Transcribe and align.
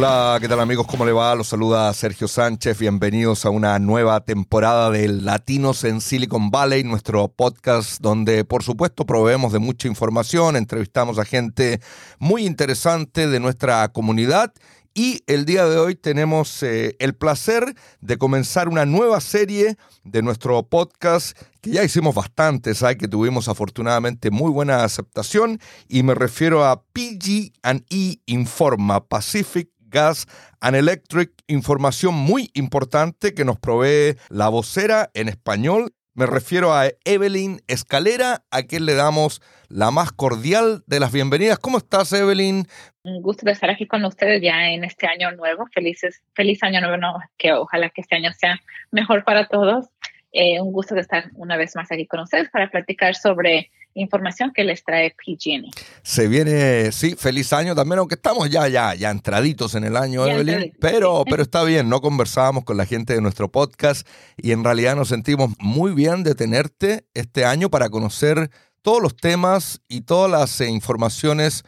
Hola, 0.00 0.38
¿qué 0.40 0.46
tal 0.46 0.60
amigos? 0.60 0.86
¿Cómo 0.86 1.04
le 1.04 1.10
va? 1.10 1.34
Los 1.34 1.48
saluda 1.48 1.92
Sergio 1.92 2.28
Sánchez. 2.28 2.78
Bienvenidos 2.78 3.44
a 3.44 3.50
una 3.50 3.80
nueva 3.80 4.20
temporada 4.20 4.92
de 4.92 5.08
Latinos 5.08 5.82
en 5.82 6.00
Silicon 6.00 6.52
Valley, 6.52 6.84
nuestro 6.84 7.26
podcast 7.26 8.00
donde 8.00 8.44
por 8.44 8.62
supuesto 8.62 9.04
proveemos 9.06 9.52
de 9.52 9.58
mucha 9.58 9.88
información, 9.88 10.54
entrevistamos 10.54 11.18
a 11.18 11.24
gente 11.24 11.80
muy 12.20 12.46
interesante 12.46 13.26
de 13.26 13.40
nuestra 13.40 13.88
comunidad 13.88 14.52
y 14.94 15.24
el 15.26 15.44
día 15.44 15.66
de 15.66 15.78
hoy 15.78 15.96
tenemos 15.96 16.62
eh, 16.62 16.94
el 17.00 17.16
placer 17.16 17.74
de 18.00 18.18
comenzar 18.18 18.68
una 18.68 18.86
nueva 18.86 19.20
serie 19.20 19.78
de 20.04 20.22
nuestro 20.22 20.62
podcast 20.62 21.36
que 21.60 21.70
ya 21.70 21.82
hicimos 21.82 22.14
bastantes, 22.14 22.84
hay 22.84 22.94
que 22.94 23.08
tuvimos 23.08 23.48
afortunadamente 23.48 24.30
muy 24.30 24.52
buena 24.52 24.84
aceptación 24.84 25.58
y 25.88 26.04
me 26.04 26.14
refiero 26.14 26.64
a 26.64 26.82
PG&E 26.82 28.20
Informa 28.26 29.04
Pacific 29.04 29.70
Gas 29.88 30.26
and 30.60 30.76
Electric, 30.76 31.32
información 31.46 32.14
muy 32.14 32.50
importante 32.54 33.34
que 33.34 33.44
nos 33.44 33.58
provee 33.58 34.16
la 34.28 34.48
vocera 34.48 35.10
en 35.14 35.28
español. 35.28 35.92
Me 36.14 36.26
refiero 36.26 36.74
a 36.74 36.88
Evelyn 37.04 37.60
Escalera, 37.68 38.42
a 38.50 38.62
quien 38.64 38.86
le 38.86 38.94
damos 38.94 39.40
la 39.68 39.90
más 39.90 40.10
cordial 40.10 40.82
de 40.86 41.00
las 41.00 41.12
bienvenidas. 41.12 41.58
¿Cómo 41.58 41.78
estás, 41.78 42.12
Evelyn? 42.12 42.66
Un 43.04 43.22
gusto 43.22 43.46
de 43.46 43.52
estar 43.52 43.70
aquí 43.70 43.86
con 43.86 44.04
ustedes 44.04 44.42
ya 44.42 44.68
en 44.68 44.82
este 44.84 45.06
año 45.06 45.30
nuevo. 45.32 45.66
Felices, 45.72 46.22
feliz 46.34 46.62
año 46.62 46.80
nuevo, 46.80 47.20
que 47.36 47.52
ojalá 47.52 47.90
que 47.90 48.00
este 48.00 48.16
año 48.16 48.32
sea 48.32 48.60
mejor 48.90 49.24
para 49.24 49.46
todos. 49.46 49.86
Eh, 50.32 50.60
un 50.60 50.72
gusto 50.72 50.94
de 50.94 51.02
estar 51.02 51.30
una 51.34 51.56
vez 51.56 51.74
más 51.76 51.90
aquí 51.90 52.06
con 52.06 52.20
ustedes 52.20 52.50
para 52.50 52.68
platicar 52.68 53.14
sobre 53.14 53.70
información 54.00 54.52
que 54.54 54.64
les 54.64 54.84
trae 54.84 55.14
PG&E. 55.14 55.70
Se 56.02 56.28
viene, 56.28 56.92
sí, 56.92 57.14
feliz 57.16 57.52
año 57.52 57.74
también, 57.74 57.98
aunque 57.98 58.14
estamos 58.14 58.48
ya, 58.50 58.68
ya, 58.68 58.94
ya 58.94 59.10
entraditos 59.10 59.74
en 59.74 59.84
el 59.84 59.96
año, 59.96 60.26
Evelyn, 60.26 60.72
pero, 60.80 61.24
pero 61.28 61.42
está 61.42 61.64
bien, 61.64 61.88
no 61.88 62.00
conversábamos 62.00 62.64
con 62.64 62.76
la 62.76 62.86
gente 62.86 63.14
de 63.14 63.20
nuestro 63.20 63.50
podcast 63.50 64.06
y 64.36 64.52
en 64.52 64.64
realidad 64.64 64.96
nos 64.96 65.08
sentimos 65.08 65.50
muy 65.58 65.92
bien 65.92 66.22
de 66.22 66.34
tenerte 66.34 67.06
este 67.14 67.44
año 67.44 67.70
para 67.70 67.88
conocer 67.88 68.50
todos 68.82 69.02
los 69.02 69.16
temas 69.16 69.80
y 69.88 70.02
todas 70.02 70.30
las 70.30 70.60
eh, 70.60 70.68
informaciones 70.70 71.64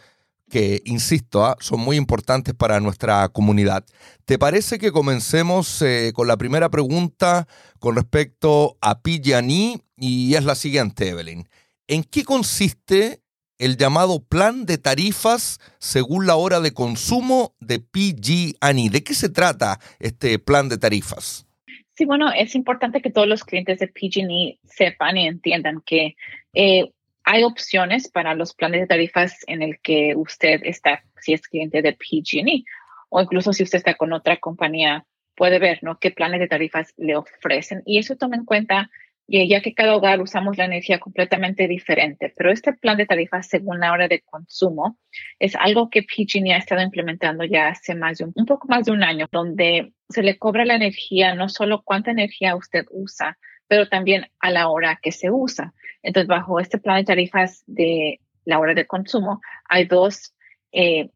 que, 0.50 0.82
insisto, 0.84 1.46
ah, 1.46 1.56
son 1.60 1.80
muy 1.80 1.96
importantes 1.96 2.54
para 2.54 2.80
nuestra 2.80 3.28
comunidad. 3.28 3.84
¿Te 4.26 4.38
parece 4.38 4.78
que 4.78 4.92
comencemos 4.92 5.80
eh, 5.80 6.12
con 6.14 6.26
la 6.26 6.36
primera 6.36 6.68
pregunta 6.68 7.46
con 7.78 7.96
respecto 7.96 8.76
a 8.82 9.00
PG&E? 9.00 9.80
Y 9.96 10.34
es 10.34 10.44
la 10.44 10.54
siguiente, 10.54 11.08
Evelyn. 11.08 11.48
¿En 11.90 12.04
qué 12.04 12.22
consiste 12.22 13.18
el 13.58 13.76
llamado 13.76 14.24
plan 14.24 14.64
de 14.64 14.78
tarifas 14.78 15.58
según 15.80 16.24
la 16.24 16.36
hora 16.36 16.60
de 16.60 16.72
consumo 16.72 17.56
de 17.58 17.80
PG&E? 17.80 18.90
¿De 18.90 19.02
qué 19.02 19.12
se 19.12 19.28
trata 19.28 19.80
este 19.98 20.38
plan 20.38 20.68
de 20.68 20.78
tarifas? 20.78 21.48
Sí, 21.96 22.04
bueno, 22.04 22.30
es 22.30 22.54
importante 22.54 23.02
que 23.02 23.10
todos 23.10 23.26
los 23.26 23.42
clientes 23.42 23.80
de 23.80 23.88
PG&E 23.88 24.60
sepan 24.62 25.16
y 25.16 25.26
entiendan 25.26 25.82
que 25.84 26.14
eh, 26.54 26.92
hay 27.24 27.42
opciones 27.42 28.08
para 28.08 28.36
los 28.36 28.54
planes 28.54 28.82
de 28.82 28.86
tarifas 28.86 29.38
en 29.48 29.60
el 29.60 29.80
que 29.80 30.14
usted 30.14 30.60
está, 30.62 31.02
si 31.20 31.32
es 31.32 31.42
cliente 31.42 31.82
de 31.82 31.92
PG&E, 31.92 32.62
o 33.08 33.20
incluso 33.20 33.52
si 33.52 33.64
usted 33.64 33.78
está 33.78 33.94
con 33.96 34.12
otra 34.12 34.36
compañía, 34.36 35.06
puede 35.34 35.58
ver, 35.58 35.80
¿no? 35.82 35.98
Qué 35.98 36.12
planes 36.12 36.38
de 36.38 36.46
tarifas 36.46 36.94
le 36.96 37.16
ofrecen. 37.16 37.82
Y 37.84 37.98
eso 37.98 38.14
toma 38.14 38.36
en 38.36 38.44
cuenta 38.44 38.92
y 39.32 39.48
ya 39.48 39.60
que 39.60 39.74
cada 39.74 39.94
hogar 39.94 40.20
usamos 40.20 40.58
la 40.58 40.64
energía 40.64 40.98
completamente 40.98 41.68
diferente, 41.68 42.34
pero 42.36 42.50
este 42.50 42.72
plan 42.72 42.96
de 42.96 43.06
tarifas 43.06 43.46
según 43.46 43.78
la 43.78 43.92
hora 43.92 44.08
de 44.08 44.22
consumo 44.22 44.98
es 45.38 45.54
algo 45.54 45.88
que 45.88 46.02
PG&E 46.02 46.52
ha 46.52 46.56
estado 46.56 46.82
implementando 46.82 47.44
ya 47.44 47.68
hace 47.68 47.94
más 47.94 48.18
de 48.18 48.24
un, 48.24 48.32
un, 48.34 48.44
poco 48.44 48.66
más 48.66 48.86
de 48.86 48.90
un 48.90 49.04
año, 49.04 49.28
donde 49.30 49.92
se 50.08 50.24
le 50.24 50.36
cobra 50.36 50.64
la 50.64 50.74
energía, 50.74 51.36
no 51.36 51.48
solo 51.48 51.82
cuánta 51.84 52.10
energía 52.10 52.56
usted 52.56 52.86
usa, 52.90 53.38
pero 53.68 53.88
también 53.88 54.26
a 54.40 54.50
la 54.50 54.68
hora 54.68 54.98
que 55.00 55.12
se 55.12 55.30
usa. 55.30 55.74
Entonces, 56.02 56.26
bajo 56.26 56.58
este 56.58 56.78
plan 56.78 56.96
de 56.96 57.04
tarifas 57.04 57.62
de 57.68 58.18
la 58.44 58.58
hora 58.58 58.74
de 58.74 58.88
consumo, 58.88 59.40
hay 59.68 59.84
dos 59.84 60.34
eh, 60.72 61.10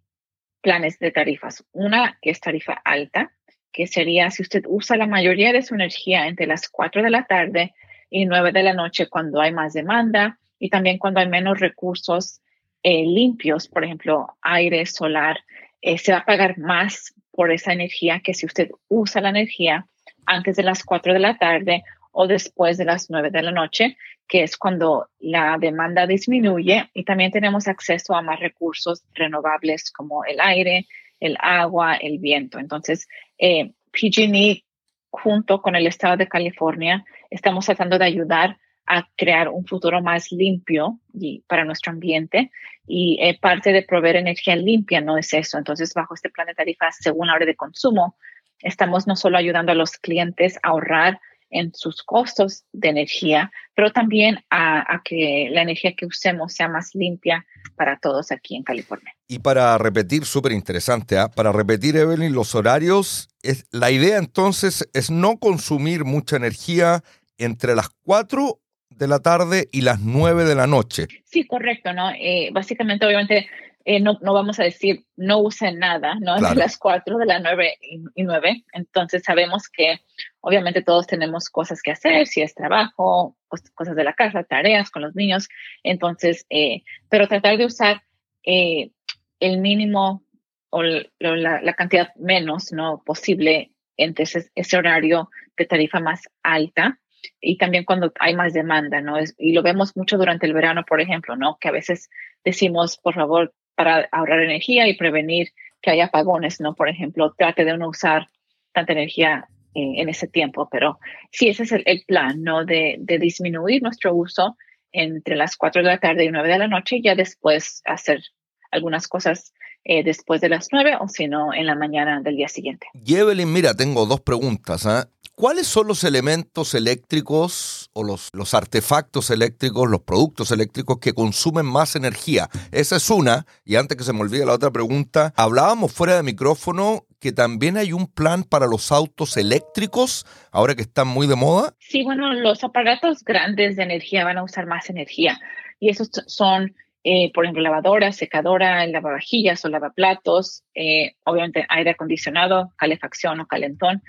planes 0.61 1.01
de 1.01 1.11
tarifas. 1.11 1.65
Una 1.73 2.17
que 2.23 2.31
es 2.31 2.39
tarifa 2.39 2.75
alta, 2.85 3.33
que 3.73 3.89
sería 3.89 4.31
si 4.31 4.43
usted 4.43 4.63
usa 4.69 4.97
la 4.97 5.09
mayoría 5.09 5.53
de 5.53 5.63
su 5.63 5.75
energía 5.75 6.29
entre 6.29 6.47
las 6.47 6.69
4 6.69 7.03
de 7.03 7.11
la 7.11 7.25
tarde 7.25 7.75
y 8.15 8.27
9 8.27 8.53
de 8.53 8.63
la 8.63 8.75
noche 8.75 9.09
cuando 9.09 9.41
hay 9.41 9.51
más 9.51 9.73
demanda 9.73 10.39
y 10.61 10.71
también 10.71 10.99
cuando 10.99 11.19
hay 11.19 11.29
menos 11.29 11.59
recursos 11.59 12.41
eh, 12.85 13.05
limpios, 13.05 13.67
por 13.67 13.83
ejemplo, 13.83 14.37
aire, 14.41 14.87
solar, 14.87 15.41
eh, 15.83 15.99
se 15.99 16.13
va 16.13 16.19
a 16.19 16.25
pagar 16.25 16.57
más 16.57 17.13
por 17.33 17.51
esa 17.51 17.73
energía 17.73 18.21
que 18.21 18.33
si 18.33 18.47
usted 18.47 18.71
usa 18.87 19.21
la 19.21 19.31
energía 19.31 19.89
antes 20.27 20.55
de 20.55 20.63
las 20.63 20.85
4 20.85 21.13
de 21.13 21.19
la 21.19 21.39
tarde 21.39 21.83
o 22.13 22.29
después 22.29 22.79
de 22.79 22.85
las 22.85 23.11
9 23.11 23.31
de 23.33 23.43
la 23.43 23.51
noche, 23.51 23.97
que 24.29 24.45
es 24.45 24.57
cuando 24.57 25.09
la 25.19 25.59
demanda 25.59 26.07
disminuye 26.07 26.89
y 26.95 27.03
también 27.03 27.33
tenemos 27.33 27.67
acceso 27.67 28.15
a 28.15 28.23
más 28.23 28.39
recursos 28.39 29.03
renovables 29.15 29.91
como 29.91 30.25
el 30.25 30.41
aire, 30.41 30.87
el 31.19 31.37
agua, 31.41 31.97
el 31.97 32.21
viento. 32.21 32.61
Entonces, 32.61 33.09
eh, 33.39 33.73
PG&E 33.91 34.63
junto 35.11 35.63
con 35.63 35.75
el 35.77 35.87
Estado 35.87 36.17
de 36.17 36.29
California, 36.29 37.05
estamos 37.35 37.67
tratando 37.67 37.99
de 37.99 38.05
ayudar 38.05 38.59
a 38.87 39.09
crear 39.17 39.49
un 39.49 39.67
futuro 39.67 40.03
más 40.03 40.31
limpio 40.31 41.01
y 41.13 41.43
para 41.47 41.65
nuestro 41.65 41.93
ambiente 41.93 42.51
y 42.87 43.19
eh, 43.21 43.39
parte 43.41 43.73
de 43.73 43.83
proveer 43.83 44.17
energía 44.17 44.57
limpia 44.57 45.01
no 45.01 45.17
es 45.17 45.33
eso. 45.33 45.57
Entonces, 45.57 45.95
bajo 45.95 46.15
este 46.15 46.31
plan 46.31 46.47
de 46.47 46.55
tarifas 46.55 46.97
según 47.01 47.29
la 47.29 47.35
hora 47.35 47.47
de 47.47 47.57
consumo, 47.57 48.17
estamos 48.61 49.07
no 49.07 49.17
solo 49.17 49.39
ayudando 49.39 49.73
a 49.73 49.75
los 49.75 49.93
clientes 49.93 50.59
a 50.63 50.69
ahorrar 50.69 51.19
en 51.51 51.73
sus 51.73 52.03
costos 52.03 52.65
de 52.73 52.89
energía, 52.89 53.53
pero 53.75 53.93
también 53.93 54.39
a, 54.51 55.01
que 55.05 55.49
la 55.53 55.63
energía 55.63 55.95
que 55.97 56.05
usemos 56.05 56.53
sea 56.53 56.69
más 56.69 56.95
limpia 56.95 57.47
para 57.77 57.99
todos 57.99 58.33
aquí 58.33 58.57
en 58.57 58.65
California. 58.65 59.15
Y 59.29 59.39
para 59.39 59.79
repetir, 59.79 60.25
súper 60.25 60.53
interesante, 60.53 61.17
¿ah? 61.17 61.29
para 61.29 61.53
repetir, 61.53 61.97
Evelyn, 61.97 62.33
los 62.33 62.55
horarios, 62.55 63.29
es, 63.43 63.67
la 63.71 63.93
idea 63.93 64.19
entonces 64.19 64.89
es 64.95 65.11
no 65.11 65.39
consumir 65.39 66.05
mucha 66.05 66.37
energía 66.37 67.05
entre 67.39 67.75
las 67.75 67.89
4 68.05 68.61
de 68.91 69.09
la 69.09 69.21
tarde 69.21 69.69
y 69.73 69.81
las 69.83 70.01
9 70.01 70.45
de 70.45 70.55
la 70.55 70.67
noche. 70.67 71.07
Sí, 71.25 71.47
correcto, 71.47 71.93
¿no? 71.93 72.11
Eh, 72.11 72.51
básicamente, 72.53 73.07
obviamente, 73.07 73.49
eh, 73.87 74.01
no, 74.01 74.19
no, 74.23 74.33
vamos 74.33 74.59
a 74.59 74.65
decir 74.65 75.05
no 75.17 75.41
usen 75.41 75.79
nada, 75.79 76.15
¿no? 76.19 76.37
Entre 76.37 76.55
las 76.55 76.79
4 76.79 77.19
de 77.19 77.27
las 77.27 77.43
9 77.43 77.75
y, 78.15 78.23
9. 78.23 78.65
Entonces 78.73 79.23
sabemos 79.23 79.69
que 79.69 80.01
obviamente 80.41 80.83
todos 80.83 81.07
tenemos 81.07 81.51
cosas 81.51 81.83
que 81.83 81.91
hacer, 81.91 82.27
si 82.27 82.41
es 82.41 82.55
trabajo, 82.55 83.37
cosas 83.75 83.95
de 83.95 84.05
la 84.05 84.15
casa, 84.15 84.43
tareas 84.43 84.91
con 84.91 85.03
los 85.03 85.15
niños. 85.15 85.49
Entonces, 85.83 86.47
eh, 86.49 86.83
pero 87.11 87.29
tratar 87.29 87.59
de 87.59 87.67
usar 87.67 88.03
eh, 88.45 88.91
el 89.39 89.59
mínimo 89.59 90.25
o 90.71 90.83
la, 90.83 91.61
la, 91.61 91.75
cantidad 91.75 92.15
menos, 92.17 92.73
¿no? 92.73 93.03
Posible 93.05 93.71
entre 93.97 94.25
ese, 94.25 94.51
ese, 94.55 94.77
horario 94.77 95.31
de 95.57 95.67
tarifa 95.67 96.01
más 96.01 96.23
alta 96.43 96.99
y 97.41 97.59
también 97.59 97.85
cuando 97.85 98.13
hay 98.21 98.35
más 98.35 98.53
demanda, 98.53 99.01
¿no? 99.01 99.19
Es, 99.19 99.35
y 99.39 99.53
lo 99.53 99.63
vemos 99.63 99.97
mucho 99.97 100.17
durante 100.17 100.47
el 100.47 100.53
verano, 100.53 100.85
por 100.87 101.01
ejemplo, 101.01 101.37
¿no? 101.37 101.59
Que 101.61 101.69
a 101.69 101.73
veces 101.73 102.11
decimos, 102.45 102.99
por 102.99 103.15
favor, 103.15 103.55
para 103.75 104.09
ahorrar 104.13 104.41
energía 104.41 104.87
y 104.89 104.97
prevenir 104.97 105.49
que 105.81 105.91
haya 105.91 106.07
apagones, 106.07 106.61
¿no? 106.61 106.75
Por 106.75 106.89
ejemplo, 106.89 107.35
trate 107.37 107.65
de 107.65 107.77
no 107.77 107.89
usar 107.89 108.29
tanta 108.73 108.93
energía 108.93 109.49
eh, 109.75 109.95
en 109.97 110.09
ese 110.09 110.29
tiempo, 110.29 110.69
pero 110.71 110.99
sí, 111.31 111.49
ese 111.49 111.65
es 111.65 111.73
el, 111.73 112.05
plan, 112.07 112.43
¿no? 112.43 112.65
De, 112.65 112.97
disminuir 113.21 113.83
nuestro 113.83 114.15
uso 114.15 114.57
entre 114.93 115.37
las 115.37 115.57
4 115.57 115.83
de 115.83 115.89
la 115.89 115.99
tarde 115.99 116.25
y 116.25 116.31
9 116.31 116.49
de 116.49 116.59
la 116.59 116.69
noche 116.69 116.97
y 116.97 117.03
ya 117.03 117.15
después 117.15 117.83
hacer 117.85 118.23
algunas 118.71 119.09
cosas 119.09 119.53
eh, 119.85 120.03
después 120.03 120.41
de 120.41 120.49
las 120.49 120.69
9 120.71 120.97
o 121.01 121.09
si 121.09 121.29
no 121.29 121.53
en 121.53 121.67
la 121.67 121.75
mañana 121.75 122.21
del 122.21 122.37
día 122.37 122.49
siguiente. 122.49 122.87
Evelyn, 123.07 123.53
mira, 123.53 123.75
tengo 123.75 124.07
dos 124.07 124.21
preguntas. 124.21 124.87
¿eh? 124.87 125.09
¿Cuáles 125.37 125.67
son 125.67 125.89
los 125.89 126.05
elementos 126.05 126.75
eléctricos 126.75 127.91
o 127.93 128.05
los, 128.05 128.29
los 128.33 128.55
artefactos 128.55 129.31
eléctricos, 129.31 129.91
los 129.91 130.03
productos 130.03 130.53
eléctricos 130.53 130.99
que 131.01 131.13
consumen 131.13 131.67
más 131.67 131.97
energía? 131.97 132.49
Esa 132.71 132.97
es 132.97 133.11
una. 133.11 133.45
Y 133.65 133.75
antes 133.75 133.99
que 133.99 134.05
se 134.05 134.13
me 134.13 134.21
olvide 134.21 134.47
la 134.47 134.53
otra 134.53 134.71
pregunta, 134.71 135.33
hablábamos 135.37 135.93
fuera 135.93 136.15
de 136.15 136.23
micrófono 136.23 137.05
que 137.19 137.33
también 137.33 137.77
hay 137.77 137.93
un 137.93 138.07
plan 138.07 138.45
para 138.45 138.67
los 138.67 138.93
autos 138.93 139.37
eléctricos, 139.37 140.25
ahora 140.53 140.77
que 140.77 140.83
están 140.83 141.09
muy 141.09 141.27
de 141.27 141.35
moda. 141.35 141.75
Sí, 141.81 142.05
bueno, 142.05 142.33
los 142.33 142.63
aparatos 142.63 143.25
grandes 143.25 143.75
de 143.75 143.83
energía 143.83 144.25
van 144.25 144.39
a 144.39 144.45
usar 144.45 144.67
más 144.67 144.89
energía. 144.89 145.41
Y 145.81 145.91
esos 145.91 146.11
son 146.29 146.77
eh, 147.07 147.31
por 147.35 147.45
ejemplo, 147.45 147.63
lavadora, 147.63 148.13
secadora, 148.13 148.87
lavavajillas 148.87 149.63
o 149.65 149.69
lavaplatos, 149.69 150.65
eh, 150.75 151.17
obviamente 151.25 151.67
aire 151.69 151.91
acondicionado, 151.91 152.73
calefacción 152.77 153.41
o 153.41 153.47
calentón 153.47 154.03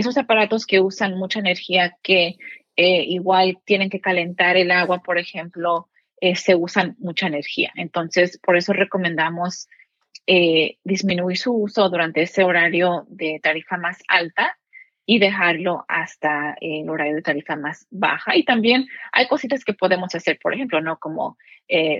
esos 0.00 0.18
aparatos 0.18 0.66
que 0.66 0.80
usan 0.80 1.16
mucha 1.16 1.38
energía, 1.38 1.96
que 2.02 2.36
eh, 2.76 3.04
igual 3.04 3.58
tienen 3.64 3.90
que 3.90 4.00
calentar 4.00 4.56
el 4.56 4.70
agua, 4.70 5.02
por 5.02 5.18
ejemplo, 5.18 5.88
eh, 6.20 6.36
se 6.36 6.54
usan 6.54 6.96
mucha 6.98 7.26
energía. 7.26 7.70
Entonces, 7.76 8.38
por 8.38 8.56
eso 8.56 8.72
recomendamos 8.72 9.68
eh, 10.26 10.78
disminuir 10.84 11.36
su 11.36 11.52
uso 11.52 11.88
durante 11.88 12.22
ese 12.22 12.44
horario 12.44 13.06
de 13.08 13.40
tarifa 13.42 13.76
más 13.76 13.98
alta 14.08 14.56
y 15.06 15.18
dejarlo 15.18 15.84
hasta 15.88 16.56
el 16.60 16.88
horario 16.88 17.16
de 17.16 17.22
tarifa 17.22 17.56
más 17.56 17.86
baja. 17.90 18.36
Y 18.36 18.44
también 18.44 18.86
hay 19.12 19.28
cositas 19.28 19.64
que 19.64 19.74
podemos 19.74 20.14
hacer, 20.14 20.38
por 20.42 20.54
ejemplo, 20.54 20.80
¿no? 20.80 20.98
Como 20.98 21.36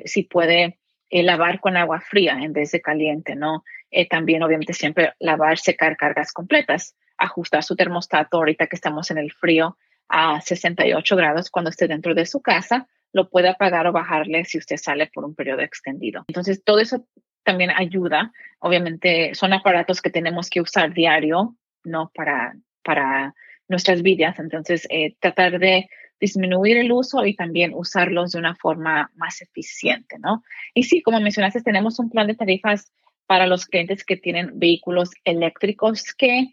si 0.04 0.22
puede 0.24 0.78
lavar 1.10 1.60
con 1.60 1.76
agua 1.76 2.00
fría 2.00 2.38
en 2.40 2.52
vez 2.52 2.70
de 2.70 2.80
caliente, 2.80 3.34
¿no? 3.34 3.64
También, 4.08 4.42
obviamente, 4.42 4.72
siempre 4.72 5.14
lavar, 5.18 5.58
secar 5.58 5.96
cargas 5.96 6.32
completas, 6.32 6.94
ajustar 7.18 7.62
su 7.62 7.76
termostato 7.76 8.38
ahorita 8.38 8.66
que 8.66 8.76
estamos 8.76 9.10
en 9.10 9.18
el 9.18 9.32
frío 9.32 9.76
a 10.08 10.40
68 10.40 11.16
grados 11.16 11.50
cuando 11.50 11.70
esté 11.70 11.86
dentro 11.86 12.14
de 12.14 12.26
su 12.26 12.40
casa, 12.40 12.88
lo 13.12 13.28
puede 13.28 13.48
apagar 13.48 13.86
o 13.86 13.92
bajarle 13.92 14.44
si 14.44 14.58
usted 14.58 14.76
sale 14.76 15.10
por 15.12 15.24
un 15.24 15.34
periodo 15.34 15.62
extendido. 15.62 16.24
Entonces, 16.28 16.62
todo 16.64 16.80
eso 16.80 17.06
también 17.42 17.70
ayuda. 17.70 18.32
Obviamente, 18.58 19.34
son 19.34 19.52
aparatos 19.52 20.00
que 20.00 20.10
tenemos 20.10 20.50
que 20.50 20.60
usar 20.60 20.92
diario, 20.92 21.56
¿no? 21.84 22.10
Para, 22.14 22.54
para 22.82 23.34
nuestras 23.68 24.02
vidas. 24.02 24.38
Entonces, 24.38 24.86
eh, 24.90 25.16
tratar 25.20 25.58
de 25.58 25.88
disminuir 26.20 26.76
el 26.76 26.92
uso 26.92 27.24
y 27.24 27.34
también 27.34 27.72
usarlos 27.74 28.32
de 28.32 28.38
una 28.38 28.54
forma 28.54 29.10
más 29.14 29.40
eficiente, 29.40 30.18
¿no? 30.18 30.42
Y 30.74 30.82
sí, 30.84 31.02
como 31.02 31.18
mencionaste, 31.20 31.62
tenemos 31.62 31.98
un 31.98 32.10
plan 32.10 32.26
de 32.26 32.34
tarifas 32.34 32.92
para 33.30 33.46
los 33.46 33.66
clientes 33.66 34.02
que 34.02 34.16
tienen 34.16 34.58
vehículos 34.58 35.12
eléctricos 35.22 36.02
que 36.18 36.48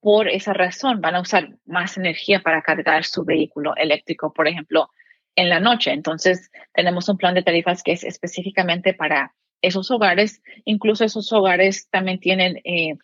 por 0.00 0.26
esa 0.26 0.54
razón 0.54 1.02
van 1.02 1.16
a 1.16 1.20
usar 1.20 1.50
más 1.66 1.98
energía 1.98 2.40
para 2.40 2.62
cargar 2.62 3.04
su 3.04 3.26
vehículo 3.26 3.76
eléctrico, 3.76 4.32
por 4.32 4.48
ejemplo, 4.48 4.88
en 5.36 5.50
la 5.50 5.60
noche. 5.60 5.90
Entonces, 5.90 6.50
tenemos 6.72 7.10
un 7.10 7.18
plan 7.18 7.34
de 7.34 7.42
tarifas 7.42 7.82
que 7.82 7.92
es 7.92 8.04
específicamente 8.04 8.94
para 8.94 9.34
esos 9.60 9.90
hogares. 9.90 10.40
Incluso 10.64 11.04
esos 11.04 11.30
hogares 11.30 11.90
también 11.90 12.18
tienen 12.20 12.58
eh, 12.64 12.94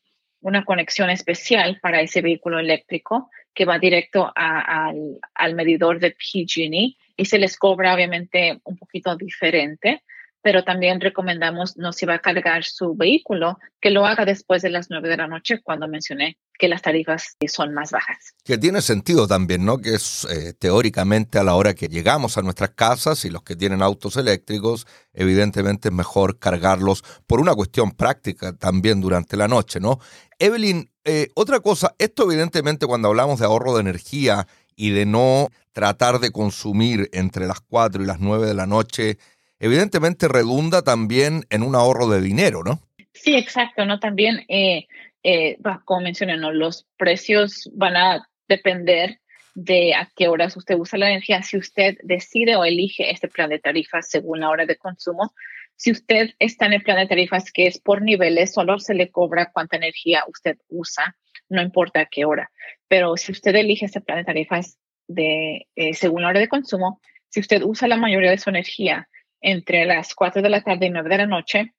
una 0.41 0.65
conexión 0.65 1.11
especial 1.11 1.79
para 1.83 2.01
ese 2.01 2.23
vehículo 2.23 2.59
eléctrico 2.59 3.29
que 3.53 3.67
va 3.67 3.79
directo 3.79 4.33
al, 4.35 5.19
al 5.35 5.55
medidor 5.55 6.01
de 6.01 6.13
PG&E 6.13 6.97
y 7.19 7.25
se 7.27 7.39
les 7.39 7.59
cobra 7.59 7.93
obviamente 7.93 8.63
un 8.65 8.79
poquito 8.79 9.15
diferente 9.15 10.05
pero 10.43 10.65
también 10.65 11.01
recomendamos, 11.01 11.77
no 11.77 11.93
si 11.93 12.07
va 12.07 12.15
a 12.15 12.19
cargar 12.21 12.65
su 12.65 12.95
vehículo, 12.95 13.59
que 13.81 13.91
lo 13.91 14.07
haga 14.07 14.25
después 14.25 14.63
de 14.63 14.71
las 14.71 14.89
9 14.91 15.09
de 15.09 15.17
la 15.17 15.27
noche, 15.27 15.61
cuando 15.63 15.89
mencioné 15.89 16.39
que 16.59 16.69
las 16.69 16.83
tarifas 16.83 17.37
son 17.49 17.73
más 17.73 17.91
bajas. 17.91 18.35
Que 18.45 18.59
tiene 18.59 18.83
sentido 18.83 19.27
también, 19.27 19.65
¿no? 19.65 19.79
Que 19.79 19.95
es 19.95 20.27
eh, 20.31 20.53
teóricamente 20.53 21.39
a 21.39 21.43
la 21.43 21.55
hora 21.55 21.75
que 21.75 21.89
llegamos 21.89 22.37
a 22.37 22.43
nuestras 22.43 22.71
casas 22.71 23.25
y 23.25 23.31
los 23.31 23.43
que 23.43 23.57
tienen 23.57 23.83
autos 23.83 24.17
eléctricos, 24.17 24.87
evidentemente 25.15 25.89
es 25.89 25.95
mejor 25.95 26.39
cargarlos 26.39 27.03
por 27.27 27.41
una 27.41 27.55
cuestión 27.55 27.93
práctica 27.93 28.53
también 28.55 29.01
durante 29.01 29.37
la 29.37 29.49
noche, 29.49 29.81
¿no? 29.81 29.99
Evelyn, 30.39 30.91
eh, 31.05 31.29
otra 31.35 31.61
cosa, 31.61 31.95
esto 31.99 32.25
evidentemente 32.25 32.87
cuando 32.87 33.09
hablamos 33.09 33.41
de 33.41 33.47
ahorro 33.47 33.75
de 33.75 33.81
energía 33.81 34.47
y 34.77 34.91
de 34.91 35.07
no 35.07 35.49
tratar 35.73 36.21
de 36.21 36.31
consumir 36.31 37.09
entre 37.13 37.47
las 37.47 37.61
4 37.61 38.03
y 38.03 38.07
las 38.07 38.21
9 38.21 38.47
de 38.47 38.55
la 38.55 38.67
noche, 38.67 39.19
evidentemente 39.61 40.27
redunda 40.27 40.83
también 40.83 41.45
en 41.51 41.63
un 41.63 41.77
ahorro 41.77 42.09
de 42.09 42.21
dinero, 42.21 42.65
¿no? 42.65 42.81
Sí, 43.13 43.37
exacto, 43.37 43.85
¿no? 43.85 44.01
También, 44.01 44.45
eh, 44.49 44.87
eh, 45.23 45.59
como 45.85 46.01
mencioné, 46.01 46.37
¿no? 46.37 46.51
los 46.53 46.87
precios 46.97 47.71
van 47.75 47.97
a 47.97 48.29
depender 48.49 49.21
de 49.55 49.95
a 49.95 50.11
qué 50.17 50.29
horas 50.29 50.57
usted 50.57 50.77
usa 50.77 50.99
la 50.99 51.11
energía. 51.11 51.43
Si 51.43 51.57
usted 51.57 51.99
decide 52.03 52.57
o 52.57 52.65
elige 52.65 53.11
este 53.11 53.29
plan 53.29 53.51
de 53.51 53.59
tarifas 53.59 54.09
según 54.09 54.41
la 54.41 54.49
hora 54.49 54.65
de 54.65 54.77
consumo, 54.77 55.35
si 55.77 55.91
usted 55.91 56.31
está 56.39 56.67
en 56.67 56.75
el 56.75 56.83
plan 56.83 56.99
de 56.99 57.07
tarifas 57.07 57.53
que 57.53 57.67
es 57.67 57.79
por 57.79 58.03
niveles, 58.03 58.53
solo 58.53 58.79
se 58.79 58.95
le 58.95 59.11
cobra 59.11 59.51
cuánta 59.53 59.77
energía 59.77 60.25
usted 60.29 60.57
usa, 60.69 61.17
no 61.49 61.63
importa 61.63 62.01
a 62.01 62.07
qué 62.07 62.25
hora. 62.25 62.51
Pero 62.89 63.17
si 63.17 63.33
usted 63.33 63.55
elige 63.55 63.87
este 63.87 64.01
plan 64.01 64.19
de 64.19 64.25
tarifas 64.25 64.79
de, 65.09 65.67
eh, 65.77 65.95
según 65.95 66.23
la 66.23 66.29
hora 66.29 66.41
de 66.41 66.49
consumo, 66.49 67.01
si 67.29 67.41
usted 67.41 67.63
usa 67.63 67.89
la 67.89 67.97
mayoría 67.97 68.31
de 68.31 68.39
su 68.39 68.51
energía 68.51 69.09
entre 69.41 69.85
las 69.85 70.15
4 70.15 70.43
de 70.43 70.51
la 70.51 70.63
tarde 70.63 70.87
y 70.87 70.91
9 70.91 71.09
de 71.09 71.19
la 71.19 71.27
noche, 71.27 71.75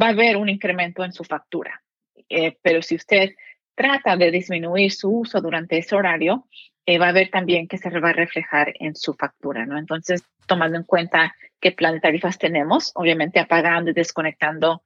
va 0.00 0.08
a 0.08 0.10
haber 0.10 0.36
un 0.36 0.48
incremento 0.48 1.04
en 1.04 1.12
su 1.12 1.24
factura. 1.24 1.82
Eh, 2.28 2.56
pero 2.62 2.82
si 2.82 2.96
usted 2.96 3.30
trata 3.74 4.16
de 4.16 4.30
disminuir 4.30 4.92
su 4.92 5.10
uso 5.10 5.40
durante 5.40 5.78
ese 5.78 5.94
horario, 5.94 6.46
eh, 6.86 6.98
va 6.98 7.08
a 7.08 7.12
ver 7.12 7.30
también 7.30 7.66
que 7.66 7.78
se 7.78 7.90
va 7.90 8.10
a 8.10 8.12
reflejar 8.12 8.72
en 8.78 8.94
su 8.94 9.14
factura, 9.14 9.66
¿no? 9.66 9.78
Entonces, 9.78 10.24
tomando 10.46 10.76
en 10.76 10.84
cuenta 10.84 11.34
qué 11.60 11.72
plan 11.72 11.94
de 11.94 12.00
tarifas 12.00 12.38
tenemos, 12.38 12.92
obviamente 12.94 13.40
apagando 13.40 13.90
y 13.90 13.94
desconectando 13.94 14.82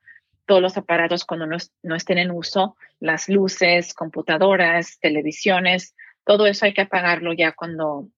todos 0.47 0.63
los 0.63 0.77
aparatos 0.77 1.25
cuando 1.25 1.47
no, 1.47 1.57
no 1.83 1.95
estén 1.95 2.19
en 2.19 2.31
uso, 2.31 2.77
las 3.01 3.29
luces, 3.29 3.93
computadoras, 3.93 4.99
televisiones, 5.01 5.95
todo 6.25 6.47
eso 6.47 6.67
hay 6.67 6.75
que 6.75 6.83
apagarlo 6.83 7.33
ya 7.33 7.53
cuando 7.53 8.09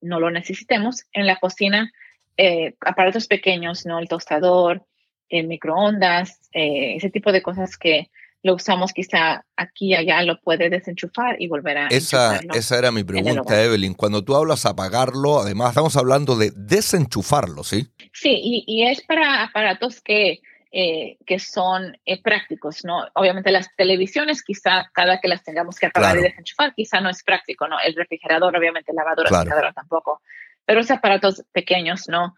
no 0.00 0.20
lo 0.20 0.30
necesitemos. 0.32 1.04
En 1.12 1.26
la 1.26 1.36
cocina 1.36 1.92
eh, 2.36 2.74
aparatos 2.80 3.26
pequeños, 3.26 3.86
¿no? 3.86 3.98
El 3.98 4.08
tostador, 4.08 4.84
el 5.28 5.46
microondas, 5.46 6.40
eh, 6.52 6.96
ese 6.96 7.10
tipo 7.10 7.32
de 7.32 7.42
cosas 7.42 7.76
que 7.76 8.10
lo 8.42 8.54
usamos 8.54 8.92
quizá 8.92 9.44
aquí 9.56 9.90
y 9.90 9.94
allá, 9.94 10.22
lo 10.22 10.40
puede 10.40 10.68
desenchufar 10.68 11.40
y 11.40 11.46
volver 11.46 11.78
a... 11.78 11.86
Esa, 11.88 12.40
esa 12.54 12.78
era 12.78 12.90
mi 12.90 13.04
pregunta, 13.04 13.62
Evelyn. 13.62 13.94
Cuando 13.94 14.24
tú 14.24 14.34
hablas 14.34 14.66
apagarlo, 14.66 15.38
además 15.40 15.70
estamos 15.70 15.96
hablando 15.96 16.36
de 16.36 16.50
desenchufarlo, 16.56 17.62
¿sí? 17.62 17.86
Sí, 18.12 18.40
y, 18.42 18.64
y 18.66 18.88
es 18.88 19.00
para 19.02 19.44
aparatos 19.44 20.00
que, 20.00 20.40
eh, 20.72 21.18
que 21.24 21.38
son 21.38 21.96
prácticos, 22.24 22.84
¿no? 22.84 23.06
Obviamente 23.14 23.52
las 23.52 23.68
televisiones, 23.76 24.42
quizá 24.42 24.90
cada 24.92 25.20
que 25.20 25.28
las 25.28 25.44
tengamos 25.44 25.76
que 25.76 25.86
apagar 25.86 26.16
y 26.18 26.22
desenchufar, 26.22 26.74
quizá 26.74 27.00
no 27.00 27.10
es 27.10 27.22
práctico, 27.22 27.68
¿no? 27.68 27.76
El 27.78 27.94
refrigerador, 27.94 28.56
obviamente, 28.56 28.92
lavadora, 28.92 29.28
claro. 29.28 29.72
tampoco 29.72 30.20
pero 30.64 30.80
los 30.80 30.90
aparatos 30.90 31.44
pequeños, 31.52 32.08
¿no? 32.08 32.34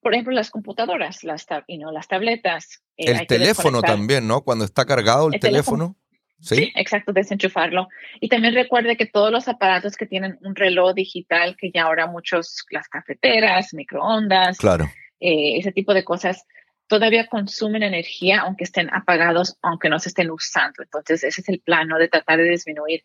Por 0.00 0.14
ejemplo, 0.14 0.32
las 0.32 0.50
computadoras, 0.50 1.24
las, 1.24 1.46
y 1.66 1.78
no, 1.78 1.90
las 1.90 2.08
tabletas. 2.08 2.82
Eh, 2.96 3.10
el 3.10 3.26
teléfono 3.26 3.82
también, 3.82 4.26
¿no? 4.26 4.42
Cuando 4.42 4.64
está 4.64 4.84
cargado 4.84 5.28
el, 5.32 5.40
teléfono. 5.40 5.96
¿Sí? 6.38 6.70
exacto, 6.76 7.12
desenchufarlo. 7.12 7.88
Y 8.20 8.28
también 8.28 8.54
recuerde 8.54 8.96
que 8.96 9.06
todos 9.06 9.32
los 9.32 9.48
aparatos 9.48 9.96
que 9.96 10.06
tienen 10.06 10.38
un 10.42 10.54
reloj 10.54 10.94
digital, 10.94 11.56
que 11.56 11.70
ya 11.72 11.84
ahora 11.84 12.06
muchos, 12.06 12.64
las 12.70 12.88
cafeteras, 12.88 13.72
microondas, 13.72 14.58
claro. 14.58 14.84
Eh, 15.18 15.56
ese 15.58 15.72
tipo 15.72 15.94
de 15.94 16.04
cosas, 16.04 16.44
todavía 16.86 17.26
consumen 17.26 17.82
energía 17.82 18.40
aunque 18.42 18.64
estén 18.64 18.92
apagados, 18.92 19.56
aunque 19.62 19.88
no 19.88 19.98
se 19.98 20.10
estén 20.10 20.30
usando. 20.30 20.82
Entonces, 20.82 21.24
ese 21.24 21.40
es 21.40 21.48
el 21.48 21.60
plano 21.60 21.98
de 21.98 22.08
tratar 22.08 22.38
de 22.38 22.50
disminuir 22.50 23.02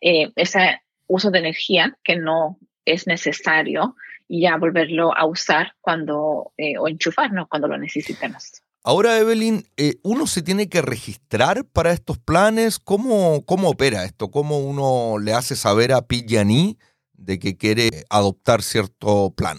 eh, 0.00 0.32
ese 0.36 0.80
uso 1.06 1.30
de 1.30 1.38
energía 1.38 1.96
que 2.02 2.16
no 2.16 2.58
es 2.84 3.06
necesario 3.06 3.96
y 4.28 4.42
ya 4.42 4.56
volverlo 4.56 5.16
a 5.16 5.26
usar 5.26 5.74
cuando 5.80 6.52
eh, 6.56 6.78
o 6.78 6.88
enchufarnos 6.88 7.48
cuando 7.48 7.68
lo 7.68 7.78
necesitemos. 7.78 8.62
Ahora, 8.84 9.18
Evelyn, 9.18 9.64
eh, 9.76 9.94
¿uno 10.02 10.26
se 10.26 10.42
tiene 10.42 10.68
que 10.68 10.82
registrar 10.82 11.64
para 11.64 11.92
estos 11.92 12.18
planes? 12.18 12.80
¿Cómo, 12.80 13.44
cómo 13.46 13.68
opera 13.68 14.04
esto? 14.04 14.30
¿Cómo 14.30 14.58
uno 14.58 15.18
le 15.20 15.34
hace 15.34 15.54
saber 15.54 15.92
a 15.92 16.02
PG&E 16.02 16.76
de 17.12 17.38
que 17.38 17.56
quiere 17.56 17.90
adoptar 18.10 18.62
cierto 18.62 19.32
plan? 19.36 19.58